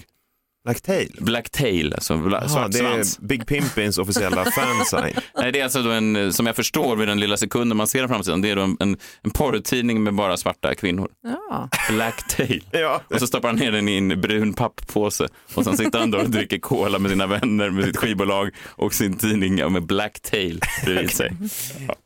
[0.67, 1.15] Black Tail?
[1.19, 3.17] Black Tail, alltså bla- Ja, svart det svans.
[3.17, 5.15] är Big Pimpins officiella fansign.
[5.37, 7.99] Nej, det är alltså då en, som jag förstår vid den lilla sekunden man ser
[7.99, 11.09] den framsidan, det är då en, en, en porrtidning med bara svarta kvinnor.
[11.23, 11.69] Ja.
[11.89, 12.63] Black Tail.
[12.71, 13.01] Ja.
[13.07, 16.17] Och så stoppar han ner den i en brun papppåse och sen sitter han då
[16.17, 20.19] och dricker cola med sina vänner, med sitt skivbolag och sin tidning ja, med Black
[20.19, 21.31] Tail bredvid sig.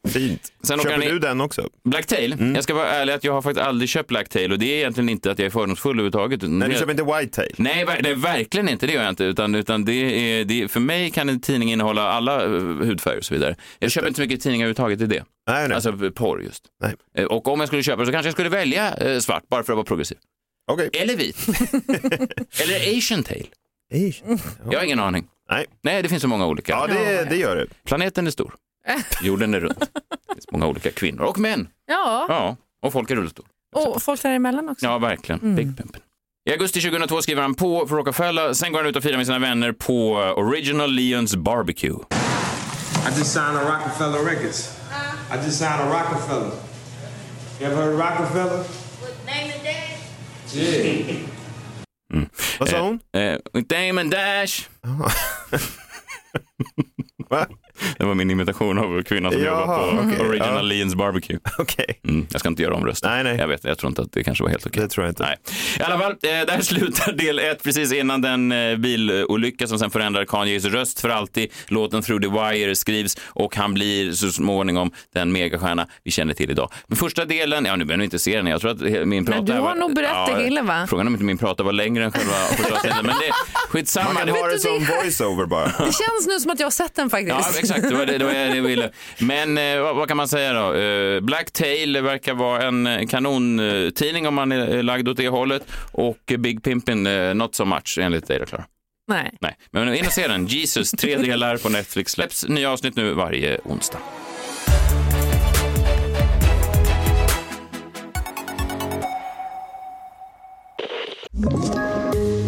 [0.10, 0.42] Fint.
[0.64, 1.70] Sen Köper du den också?
[1.84, 2.34] Black Tail?
[2.34, 2.56] Mm.
[2.56, 4.78] Jag ska vara ärlig att jag har faktiskt aldrig köpt Black Tail och det är
[4.78, 6.42] egentligen inte att jag är fördomsfull överhuvudtaget.
[6.42, 7.54] Nej, du Det- köper inte White Tail?
[7.58, 8.88] Nej, nej, verkligen inte.
[8.88, 9.24] Det gör jag inte.
[9.24, 13.18] Utan, utan det är, det är, för mig kan en tidning innehålla alla eh, hudfärger
[13.18, 13.56] och så vidare.
[13.80, 15.24] Jag köper inte så mycket tidningar överhuvudtaget i det.
[15.50, 15.76] Nej, nej.
[15.76, 16.64] Alltså porr just.
[16.82, 16.96] Nej.
[17.18, 19.74] Eh, Och om jag skulle köpa så kanske jag skulle välja eh, svart bara för
[19.74, 20.18] att vara progressiv.
[20.72, 20.90] Okej.
[20.94, 21.48] Eller vit.
[22.62, 23.48] Eller Asian tail.
[23.94, 24.40] Asian.
[24.72, 25.28] Jag har ingen aning.
[25.50, 25.66] Nej.
[25.82, 26.72] Nej, det finns så många olika.
[26.72, 27.66] Ja, det, det gör det.
[27.84, 28.56] Planeten är stor.
[29.24, 29.76] Jorden är rund.
[29.80, 31.68] Det finns många olika kvinnor och män.
[31.88, 33.46] Ja, Ja, och folk i rullstol.
[33.76, 34.86] och folk däremellan också.
[34.86, 35.42] Ja, verkligen.
[35.42, 35.56] Mm.
[35.56, 36.02] Big Pimpin.
[36.52, 38.54] I augusti 2002 skriver han på för Rockefeller.
[38.54, 41.92] Sen går han ut och firar med sina vänner på eh, Original Leons Barbecue.
[41.92, 41.96] I
[43.18, 44.78] just signed a Rockefeller Records.
[45.34, 46.52] I just signed a Rockefeller.
[47.60, 48.64] You ever heard of Rockefeller?
[50.54, 51.18] Yeah.
[52.60, 53.00] Vad sa hon?
[53.14, 54.68] Eh, with Damon Dash.
[57.30, 57.48] Va?
[57.98, 59.60] Det var min imitation av kvinnan som Jaha,
[59.92, 60.62] jobbar på okej, Original ja.
[60.62, 61.40] Leons Barbecue.
[61.58, 62.00] Okej.
[62.08, 63.12] Mm, jag ska inte göra om rösten.
[63.12, 63.36] Nej, nej.
[63.38, 64.82] Jag vet, jag tror inte att det kanske var helt okej.
[64.82, 65.24] Det tror jag inte.
[65.24, 65.36] Nej.
[65.80, 69.92] I alla fall, eh, där slutar del ett precis innan den eh, bilolycka som sen
[69.92, 71.52] förändrar Kanyes röst för alltid.
[71.68, 76.52] Låten Through the Wire skrivs och han blir så småningom den megastjärna vi känner till
[76.52, 76.70] idag.
[76.88, 79.42] Men första delen, ja nu behöver ni inte se den, jag tror att min prata...
[79.42, 80.86] du har var- nog berättat det hela, va?
[80.90, 83.32] Frågan om inte min prata var längre än själva första men det
[83.70, 84.06] skitsamma.
[84.14, 85.66] Man kan Det- ha det som voice-over bara.
[85.66, 87.70] Det känns nu som att jag har sett den faktiskt.
[87.70, 87.90] Ja, exakt.
[87.90, 88.90] Det var det, det, var det jag ville.
[89.20, 90.74] Men eh, vad, vad kan man säga då?
[90.74, 95.64] Eh, Black Tail verkar vara en eh, kanontidning om man är lagd åt det hållet.
[95.92, 98.66] Och Big Pimpin, eh, not so much enligt dig då, Klara.
[99.08, 99.38] Nej.
[99.42, 100.46] Nej, men in och se den.
[100.46, 102.12] Jesus, tre delar på Netflix.
[102.12, 104.00] Släpps nya avsnitt nu varje onsdag.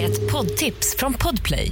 [0.01, 1.71] Ett poddtips från Podplay.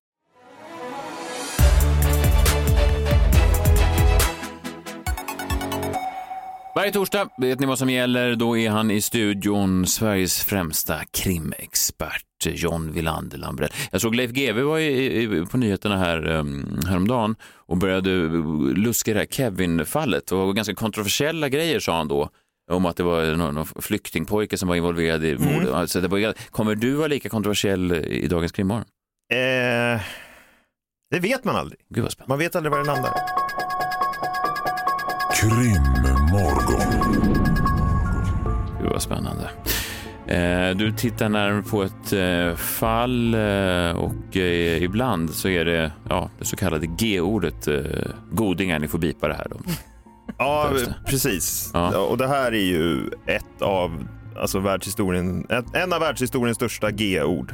[6.75, 8.35] Varje torsdag vet ni vad som gäller.
[8.35, 13.69] Då är han i studion, Sveriges främsta krimexpert, John Wilander Lambrell.
[13.91, 18.09] Jag såg Leif GW var i, i, på nyheterna här um, häromdagen och började
[18.75, 20.31] luska i det här Kevin-fallet.
[20.31, 22.29] Och ganska kontroversiella grejer sa han då
[22.71, 25.61] om att det var någon, någon flyktingpojke som var involverad i mordet.
[25.61, 25.73] Mm.
[25.73, 28.85] Alltså, det var, kommer du vara lika kontroversiell i dagens krimmorgon?
[29.33, 30.01] Eh,
[31.11, 31.79] det vet man aldrig.
[32.25, 33.40] Man vet aldrig var det landar.
[35.41, 37.21] Krimmorgon.
[38.81, 39.49] Gud vad spännande.
[40.27, 46.29] Eh, Du tittar närmare på ett eh, fall eh, och ibland så är det ja,
[46.39, 47.67] det så kallade G-ordet.
[48.31, 49.57] Godingar, ni får bipa det här då.
[50.37, 50.71] Ja,
[51.05, 51.71] precis.
[51.73, 51.97] Ja.
[51.97, 54.07] Och det här är ju ett av
[54.39, 57.53] alltså, världshistorien, en av världshistoriens största G-ord.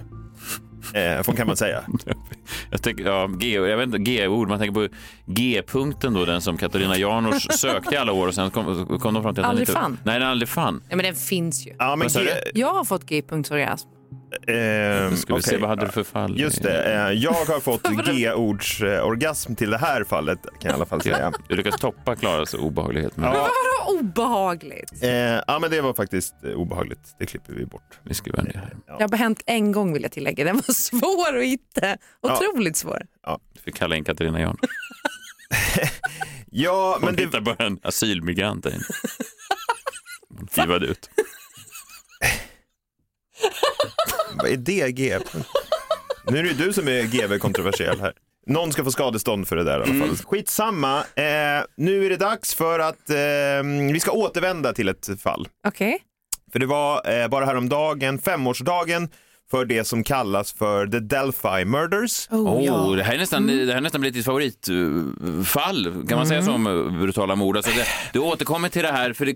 [0.93, 1.83] Eh, får- kan man säga.
[2.71, 6.57] Jag, tänker, ja, G, jag vet inte, G-ord, man tänker på G-punkten då, den som
[6.57, 9.45] Katarina Janouch sökte i alla år och sen kom, kom de fram till att den
[9.45, 9.79] Aldrig inte...
[9.79, 9.97] fann.
[10.03, 10.81] Nej, den aldrig fann.
[10.89, 11.73] Ja, men den finns ju.
[11.79, 12.19] Ja, men G?
[12.53, 13.87] Jag har fått G-punktsorgasm.
[14.47, 15.59] Eh, Ska vi se, okej.
[15.59, 16.39] vad hade du för fall?
[16.39, 20.85] Just det, eh, jag har fått G-ordsorgasm till det här fallet kan jag i alla
[20.85, 21.33] fall säga.
[21.49, 23.17] Du lyckas toppa Klaras obehaglighet.
[23.17, 23.31] Men Ja.
[23.31, 25.03] Men vadå obehagligt?
[25.03, 25.09] Eh,
[25.47, 27.15] ja, men det var faktiskt eh, obehagligt.
[27.19, 27.99] Det klipper vi bort.
[28.03, 28.75] Vi skriver ner här.
[28.97, 30.43] Det har bara hänt en gång vill jag tillägga.
[30.45, 31.97] Den var svår att hitta.
[32.21, 33.01] Otroligt svår.
[33.25, 34.59] Ja, Du fick kalla in Katarina Janouch.
[36.51, 38.83] ja Hon men det, hittade bara en asylmigrant där inne.
[40.37, 40.47] Hon
[40.83, 41.09] ut.
[44.35, 45.23] Vad är det?
[46.31, 48.13] Nu är det du som är GV-kontroversiell här.
[48.47, 50.17] Någon ska få skadestånd för det där i alla fall.
[50.17, 50.97] Skitsamma.
[50.99, 53.15] Eh, nu är det dags för att eh,
[53.93, 55.47] vi ska återvända till ett fall.
[55.67, 55.99] Okej.
[56.51, 59.09] För det var eh, bara häromdagen, femårsdagen
[59.51, 62.27] för det som kallas för The Delphi Murders.
[62.31, 66.41] Oh, det, här är nästan, det här är nästan blivit ditt favoritfall, kan man säga
[66.41, 67.57] så om eh, brutala mord?
[67.57, 69.35] Alltså det, du återkommer till det här, för det,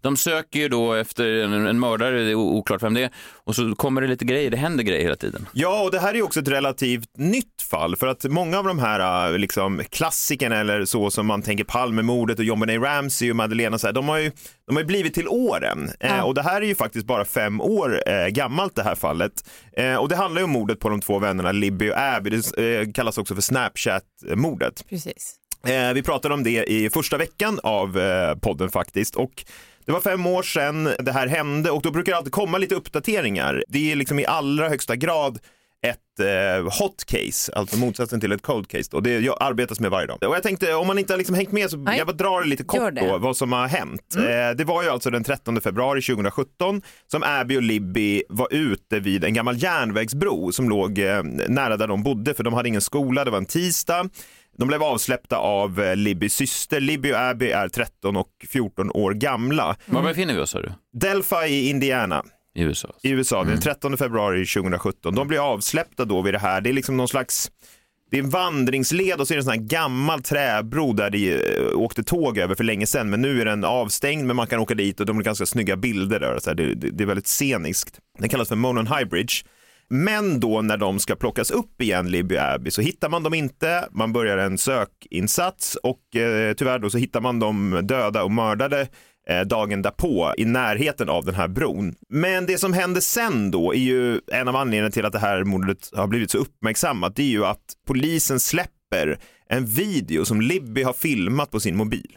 [0.00, 3.10] de söker ju då efter en, en mördare, det är oklart vem det är,
[3.44, 5.46] och så kommer det lite grejer, det händer grejer hela tiden.
[5.52, 8.78] Ja, och det här är också ett relativt nytt fall för att många av de
[8.78, 13.36] här äh, liksom, klassikerna eller så som man tänker Palmemordet och John Benet Ramsey och
[13.36, 14.32] Madeleine, så här, de, har ju,
[14.66, 15.90] de har ju blivit till åren.
[16.00, 19.47] Eh, och det här är ju faktiskt bara fem år eh, gammalt det här fallet.
[19.72, 22.78] Eh, och det handlar ju om mordet på de två vännerna Libby och Abby, det
[22.80, 24.84] eh, kallas också för Snapchat-mordet.
[24.88, 25.34] Precis.
[25.66, 29.16] Eh, vi pratade om det i första veckan av eh, podden faktiskt.
[29.16, 29.44] Och
[29.84, 32.74] det var fem år sedan det här hände och då brukar det alltid komma lite
[32.74, 33.64] uppdateringar.
[33.68, 35.38] Det är liksom i allra högsta grad
[35.86, 38.90] ett eh, hot case, alltså motsatsen till ett cold case.
[38.92, 40.18] Och det jag arbetas med varje dag.
[40.22, 41.98] Och jag tänkte, om man inte har liksom hängt med så Nej.
[41.98, 43.00] jag bara drar det lite kort det.
[43.00, 43.12] Mm.
[43.12, 44.16] då, vad som har hänt.
[44.16, 49.00] Eh, det var ju alltså den 13 februari 2017 som Abby och Libby var ute
[49.00, 52.80] vid en gammal järnvägsbro som låg eh, nära där de bodde, för de hade ingen
[52.80, 54.08] skola, det var en tisdag.
[54.58, 56.80] De blev avsläppta av eh, Libbys syster.
[56.80, 59.76] Libby och Abby är 13 och 14 år gamla.
[59.86, 60.72] Var befinner vi oss, sa du?
[60.92, 62.24] Delphi i Indiana
[62.58, 62.94] I USA.
[63.02, 65.14] i USA den 13 februari 2017.
[65.14, 66.60] De blir avsläppta då vid det här.
[66.60, 67.50] Det är liksom någon slags
[68.10, 71.56] det är en vandringsled och så är det en sån här gammal träbro där det
[71.56, 73.10] eh, åkte tåg över för länge sedan.
[73.10, 75.76] Men nu är den avstängd men man kan åka dit och de är ganska snygga
[75.76, 76.38] bilder där.
[76.38, 77.98] Så det, det, är väldigt sceniskt.
[78.18, 79.34] Den kallas för Monon High Bridge.
[79.90, 83.88] Men då när de ska plockas upp igen, Libby Abby, så hittar man dem inte.
[83.90, 88.88] Man börjar en sökinsats och eh, tyvärr då så hittar man dem döda och mördade
[89.46, 91.94] dagen därpå i närheten av den här bron.
[92.08, 95.44] Men det som hände sen då är ju en av anledningarna till att det här
[95.44, 97.16] mordet har blivit så uppmärksammat.
[97.16, 99.18] Det är ju att polisen släpper
[99.50, 102.16] en video som Libby har filmat på sin mobil.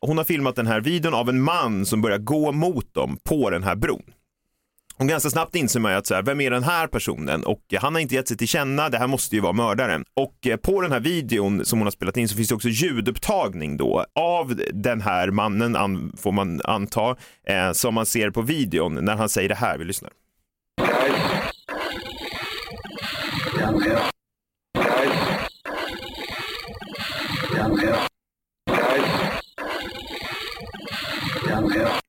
[0.00, 3.50] Hon har filmat den här videon av en man som börjar gå mot dem på
[3.50, 4.02] den här bron.
[4.98, 7.44] Och ganska snabbt inser man ju att så här, vem är den här personen?
[7.44, 10.04] Och eh, han har inte gett sig till känna, det här måste ju vara mördaren.
[10.14, 12.68] Och eh, på den här videon som hon har spelat in så finns det också
[12.68, 17.16] ljudupptagning då av den här mannen, an, får man anta,
[17.46, 19.78] eh, som man ser på videon när han säger det här.
[19.78, 20.10] Vi lyssnar.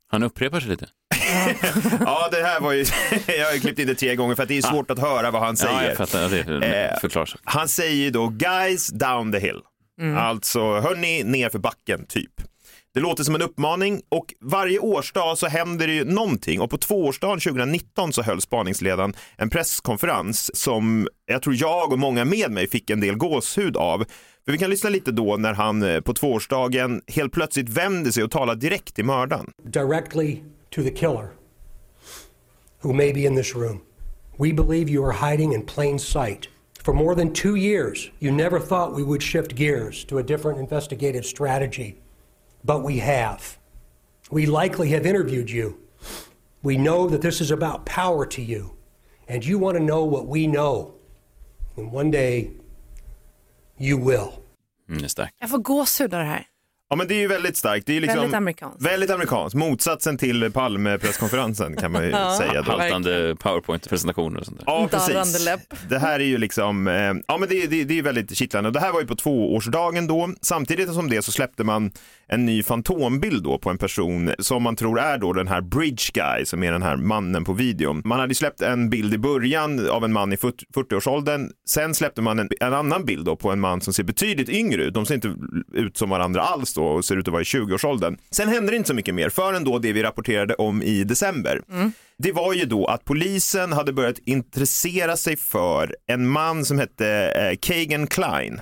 [0.09, 0.87] Han upprepar sig lite.
[1.99, 2.85] Ja, det här var ju,
[3.27, 5.41] jag har klippt in det tre gånger för att det är svårt att höra vad
[5.41, 5.73] han säger.
[5.73, 6.29] Ja, jag fattar.
[6.29, 7.39] Det Eh, förklarar sig.
[7.43, 9.59] Han säger ju då guys down the hill.
[10.17, 12.31] Alltså hörni ner för backen typ.
[12.93, 16.77] Det låter som en uppmaning och varje årsdag så händer det ju någonting och på
[16.77, 22.67] tvåårsdagen 2019 så höll spaningsledaren en presskonferens som jag tror jag och många med mig
[22.69, 24.05] fick en del gåshud av.
[24.45, 28.23] För vi kan lyssna lite då när han eh, på tvåårsdagen helt plötsligt vänder sig
[28.23, 29.51] och talar direkt till mördaren.
[29.63, 30.37] directly
[30.75, 31.27] to the killer
[32.79, 33.81] who may be in this room.
[34.37, 36.47] We believe you are hiding in plain sight.
[36.83, 40.59] For more than two years, you never thought we would shift gears to a different
[40.59, 41.97] investigative strategy,
[42.63, 43.57] but we have.
[44.31, 45.77] We likely have interviewed you.
[46.63, 48.71] We know that this is about power to you,
[49.27, 50.93] and you want to know what we know.
[51.75, 52.51] And one day,
[53.77, 54.43] you will.
[54.89, 55.35] Mm, det är starkt.
[55.39, 56.47] Jag får gåshud av det här.
[56.89, 57.85] Ja men det är ju väldigt starkt.
[57.85, 58.81] Det är ju liksom Väldigt amerikanskt.
[58.81, 59.55] Väldigt amerikanskt.
[59.55, 62.61] Motsatsen till Palme-presskonferensen kan man ju Ja, säga.
[62.61, 62.71] Då.
[62.71, 64.65] Haltande powerpoint-presentationer och sånt där.
[64.67, 65.45] Ja, precis.
[65.45, 65.73] läpp.
[65.89, 68.67] Det här är ju liksom, eh, ja men det, det, det är ju väldigt kittlande.
[68.67, 70.29] Och det här var ju på tvåårsdagen då.
[70.41, 71.91] Samtidigt som det så släppte man
[72.27, 76.11] en ny fantombild då på en person som man tror är då den här bridge
[76.13, 78.01] guy som är den här mannen på videon.
[78.05, 81.51] Man hade släppt en bild i början av en man i 40 40-årsåldern.
[81.67, 84.83] Sen släppte man en, en annan bild då på en man som ser betydligt yngre
[84.83, 84.93] ut.
[84.93, 85.35] De ser inte
[85.73, 88.17] ut som varandra alls då och ser ut att vara i 20-årsåldern.
[88.31, 91.61] Sen hände det inte så mycket mer förrän då det vi rapporterade om i december.
[92.17, 97.07] Det var ju då att polisen hade börjat intressera sig för en man som hette
[97.07, 98.59] eh, Kagan Klein.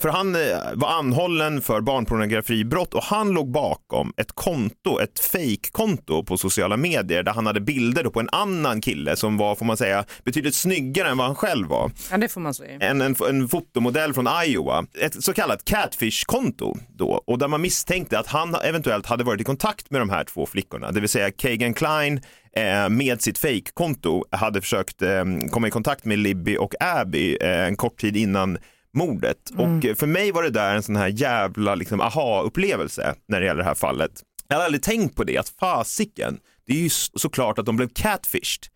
[0.00, 0.40] För han eh,
[0.74, 7.22] var anhållen för barnpornografibrott och han låg bakom ett konto, ett fake-konto på sociala medier
[7.22, 11.08] där han hade bilder på en annan kille som var, får man säga, betydligt snyggare
[11.08, 11.90] än vad han själv var.
[12.10, 12.78] Ja, det får man säga.
[12.80, 18.18] En, en, en fotomodell från Iowa, ett så kallat catfish-konto då och där man misstänkte
[18.18, 21.30] att han eventuellt hade varit i kontakt med de här två flickorna, det vill säga
[21.30, 22.20] Kagan Klein
[22.56, 27.76] eh, med sitt fake-konto hade försökt eh, komma i kontakt med Libby och Abby en
[27.76, 28.58] kort tid innan
[28.94, 29.50] mordet.
[29.50, 29.78] Mm.
[29.78, 33.46] Och eh, för mig var det där en sån här jävla liksom, aha-upplevelse när det
[33.46, 34.10] gäller det här fallet.
[34.48, 37.76] Jag hade aldrig tänkt på det, att fasiken, det är ju så- såklart att de
[37.76, 38.66] blev catfished.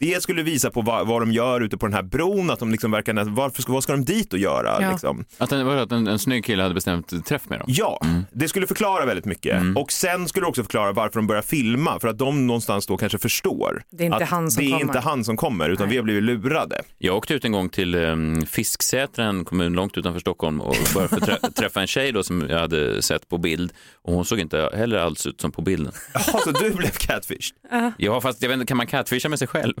[0.00, 2.70] Det skulle visa på vad, vad de gör ute på den här bron, att de
[2.70, 4.90] liksom verkar, varför ska, vad ska de dit och göra?
[4.92, 5.24] Liksom?
[5.38, 7.66] Att, en, att en, en snygg kille hade bestämt träff med dem?
[7.70, 8.00] Ja,
[8.32, 9.62] det skulle förklara väldigt mycket.
[9.76, 12.96] Och sen skulle det också förklara varför de börjar filma, för att de någonstans då
[12.96, 14.84] kanske förstår Det är inte att han som det är kommer.
[14.84, 16.82] inte han som kommer, utan vi har blivit lurade.
[16.98, 21.50] Jag åkte ut en gång till um, Fisksätra, en kommun långt utanför Stockholm och började
[21.56, 23.72] träffa en tjej då som jag hade sett på bild
[24.02, 25.92] och hon såg inte heller alls ut som på bilden.
[26.14, 27.56] Jaha, så du blev catfished?
[27.98, 29.74] Ja, fast jag vet inte, kan man catfisha med sig själv?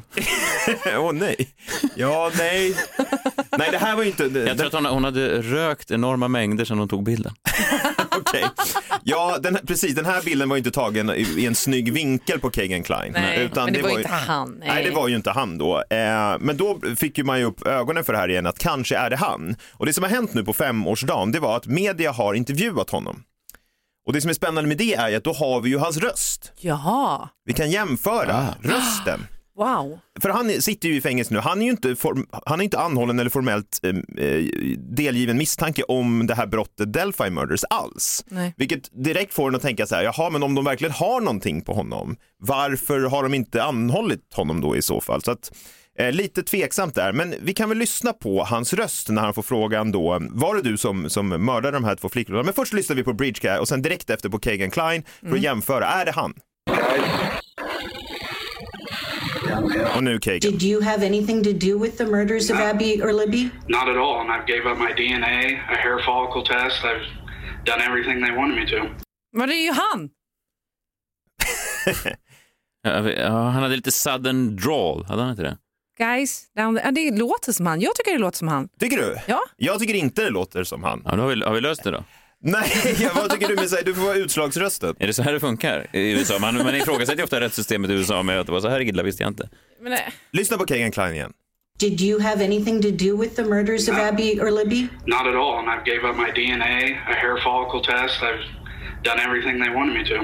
[0.98, 1.48] Åh nej.
[1.96, 2.76] Ja, nej.
[3.58, 4.24] Nej, det här var ju inte...
[4.24, 7.32] Jag tror att hon, hon hade rökt enorma mängder sedan hon tog bilden.
[8.18, 8.44] Okej.
[9.04, 9.94] Ja, den, precis.
[9.94, 13.12] Den här bilden var ju inte tagen i, i en snygg vinkel på Kagan Klein.
[13.12, 14.68] Nej, men det var ju inte han, Nej.
[14.68, 14.84] nej.
[14.84, 15.82] det var ju inte han då.
[15.90, 18.96] Eh, men då fick ju man ju upp ögonen för det här igen, att kanske
[18.96, 19.56] är det han.
[19.72, 23.22] Och det som har hänt nu på femårsdagen, det var att media har intervjuat honom.
[24.06, 25.96] Och det som är spännande med det är ju att då har vi ju hans
[25.96, 26.52] röst.
[26.60, 29.26] Jaha, Vi kan jämföra rösten.
[29.56, 29.98] Wow.
[30.20, 31.40] För han sitter ju i fängelse nu.
[31.40, 34.44] Han är ju inte, form, han är inte anhållen eller formellt eh, eh,
[34.78, 38.24] delgiven misstanke om det här brottet Delphi Murders alls.
[38.28, 38.54] Nej.
[38.56, 41.60] Vilket direkt får en att tänka så här, jaha men om de verkligen har någonting
[41.62, 45.22] på honom, varför har de inte anhållit honom då i så fall?
[45.22, 45.52] Så att,
[45.98, 49.42] eh, lite tveksamt där, men vi kan väl lyssna på hans röst när han får
[49.42, 52.42] frågan då, var det du som, som mördade de här två flickorna?
[52.42, 55.32] Men först lyssnar vi på Bridge och sen direkt efter på Kagan Klein för att
[55.32, 55.42] Mm.
[55.42, 56.34] jämföra, är det han?
[59.96, 60.40] Och nu Kagan.
[60.40, 63.50] Did you have anything to do with the murders of Abby or Libby?
[63.68, 64.20] Not at all.
[64.20, 66.84] And I've gave up my DNA, a hair follicle test.
[66.84, 67.06] I've
[67.64, 68.88] done everything they wanted me to.
[69.36, 70.10] Men det är ju han.
[72.84, 75.58] Ja, han hade lite sudden drawl, hade han inte det?
[75.98, 76.80] Guys, down.
[76.84, 77.80] Ja, det låter som han.
[77.80, 78.68] Jag tycker det låter som han.
[78.80, 79.16] Tycker du?
[79.26, 79.40] Ja.
[79.56, 81.02] Jag tycker inte det låter som han.
[81.04, 82.04] Ja, då har, vi, har vi löst det då?
[82.44, 82.72] Nej,
[83.14, 83.82] vad tycker du med sig?
[83.84, 84.94] Du får vara utslagsrösten.
[84.98, 86.38] Är det så här det funkar i USA?
[86.38, 89.22] Man, man ifrågasätter ofta rättssystemet i USA med att det var så här illa visste
[89.22, 89.48] jag inte.
[89.80, 90.12] Men, nej.
[90.32, 91.32] Lyssna på Kagan Klein igen.
[91.78, 94.82] Did you have anything to do with the murders of Abby or Libby?
[95.06, 95.58] Not at all.
[95.58, 96.78] And I've gave up my DNA,
[97.10, 98.22] a hair follicle test.
[98.22, 98.44] I've
[99.04, 100.14] done everything they wanted me to.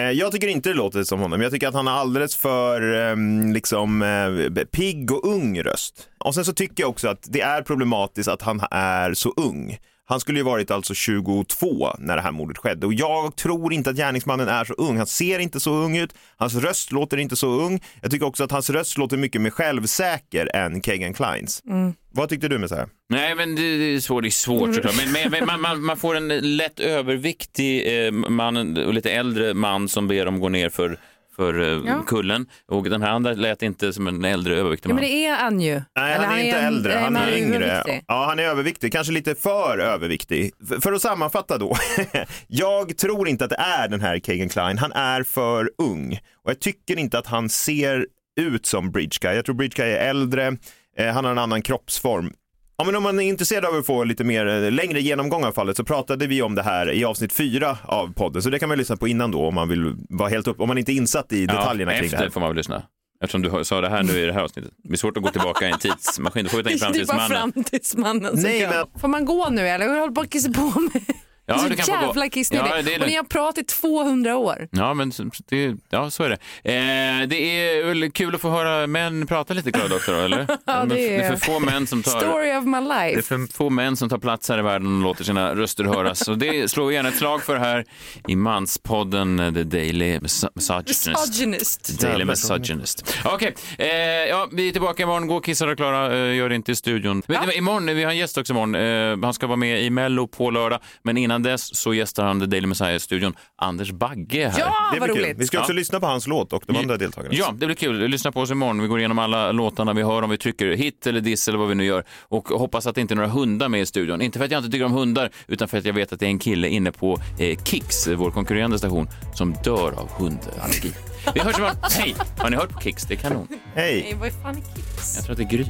[0.00, 1.40] Eh, Jag tycker inte det låter som honom.
[1.42, 6.08] Jag tycker att han har alldeles för ehm, liksom, eh, pigg och ung röst.
[6.18, 9.78] Och sen så tycker jag också att det är problematiskt att han är så ung.
[10.08, 13.90] Han skulle ju varit alltså 22 när det här mordet skedde och jag tror inte
[13.90, 14.96] att gärningsmannen är så ung.
[14.96, 17.82] Han ser inte så ung ut, hans röst låter inte så ung.
[18.02, 21.62] Jag tycker också att hans röst låter mycket mer självsäker än Kagan Kleins.
[21.66, 21.94] Mm.
[22.10, 22.88] Vad tyckte du med så här?
[23.08, 24.96] Nej, men det det är svårt, det är svårt såklart.
[24.96, 29.54] Men, men, men man, man, man får en lätt överviktig eh, man och lite äldre
[29.54, 30.98] man som ber dem gå ner för,
[31.38, 32.02] för eh, Ja.
[32.06, 32.46] kullen.
[32.68, 35.00] Och den här andra lät inte som en äldre överviktig Ja, man.
[35.02, 35.82] men det är han ju.
[35.96, 37.64] Nej, Eller han är inte äldre, han men är yngre.
[37.66, 38.04] överviktig.
[38.08, 40.50] Ja, han är överviktig, kanske lite för överviktig.
[40.80, 41.76] För att sammanfatta då,
[42.46, 46.18] jag tror inte att det är den här Kagan Klein, han är för ung.
[46.44, 48.06] Och jag tycker inte att han ser
[48.40, 49.34] ut som Bridge Guy.
[49.36, 50.56] Jag tror Bridge Guy är äldre,
[50.98, 52.32] eh, han har en annan kroppsform.
[52.80, 55.52] Ja, men om man är intresserad av att få lite mer eh, längre genomgång av
[55.52, 58.68] fallet så pratade vi om det här i avsnitt fyra av podden, så det kan
[58.68, 60.94] man lyssna på innan då om man vill vara helt upp, om man inte är
[60.94, 62.30] insatt i detaljerna ja, kring det efter här.
[62.30, 62.82] får man väl lyssna.
[63.24, 64.72] Eftersom du sa det här nu i det här avsnittet.
[64.82, 66.44] Det blir svårt att gå tillbaka i en tidsmaskin.
[66.44, 67.52] Då får vi ta in Det är bara framtidsmannen.
[67.52, 69.00] framtidsmannen Nej, kan.
[69.00, 69.86] Får man gå nu eller?
[69.86, 71.06] Jag håller på att kissa på mig.
[71.50, 72.06] Ja, så du kan få gå.
[72.06, 72.70] jävla kissnödig.
[72.76, 74.68] Ja, det är och ni har pratat i 200 år.
[74.70, 76.34] Ja, men så- det, ja, så är det.
[76.64, 80.38] Eh, det är väl kul att få höra män prata lite, Klara Doktor, då, eller?
[80.48, 82.20] Ja, Men det det är för få män som tar...
[82.20, 83.22] Story of my Det är life.
[83.22, 86.24] för få män som tar plats här i världen och låter sina röster höras.
[86.24, 87.84] Så det slår vi gärna ett slag för här
[88.28, 91.08] i manspodden eh, The Daily Mis- Misogynist.
[91.08, 92.00] Misogynist.
[92.00, 93.14] Daily Misogynist.
[93.24, 93.86] Okej, eh,
[94.28, 95.26] ja, vi är tillbaka imorgon.
[95.26, 96.16] Gå och kissa då, Klara.
[96.16, 97.22] Eh, gör det inte i studion.
[97.26, 98.74] Ni vad, imorgon, vi har en gäst också imorgon.
[98.74, 100.80] Eh, han ska vara med i Mello på lördag.
[101.02, 103.34] Men innan dess så gästar han The Daily Messiah-studion.
[103.56, 104.58] Anders Bagge är här.
[104.60, 105.24] Ja, Det vad blir kul.
[105.24, 105.38] roligt.
[105.38, 105.76] Vi ska också Ja.
[105.76, 107.34] lyssna på hans låt och de andra deltagarna.
[107.34, 108.08] Ja, det blir kul.
[108.08, 108.82] Lyssna på oss imorgon.
[108.82, 111.68] Vi går igenom alla låtarna vi hör om vi trycker hit eller diss eller vad
[111.68, 112.04] vi nu gör.
[112.22, 114.22] Och hoppas att det inte är några hundar med i studion.
[114.22, 116.26] Inte för att jag inte tycker om hundar, utan för att jag vet att det
[116.26, 120.92] är en kille inne på eh, Kicks, vår konkurrerande station, som dör av hundallergi.
[121.34, 121.76] Vi hörs imorgon.
[121.98, 122.14] Hej!
[122.38, 123.04] Har ni hört på Kicks?
[123.04, 123.48] Det är kanon.
[123.74, 124.00] Hej!
[124.04, 125.16] Nej, vad fan är Kicks?
[125.16, 125.66] Jag tror att det är Gry.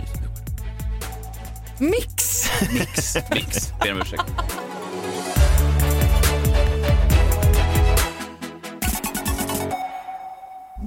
[1.81, 2.49] Mix!
[2.73, 3.16] Mix.
[3.35, 3.73] Mix.
[3.83, 4.23] Ber om ursäkt.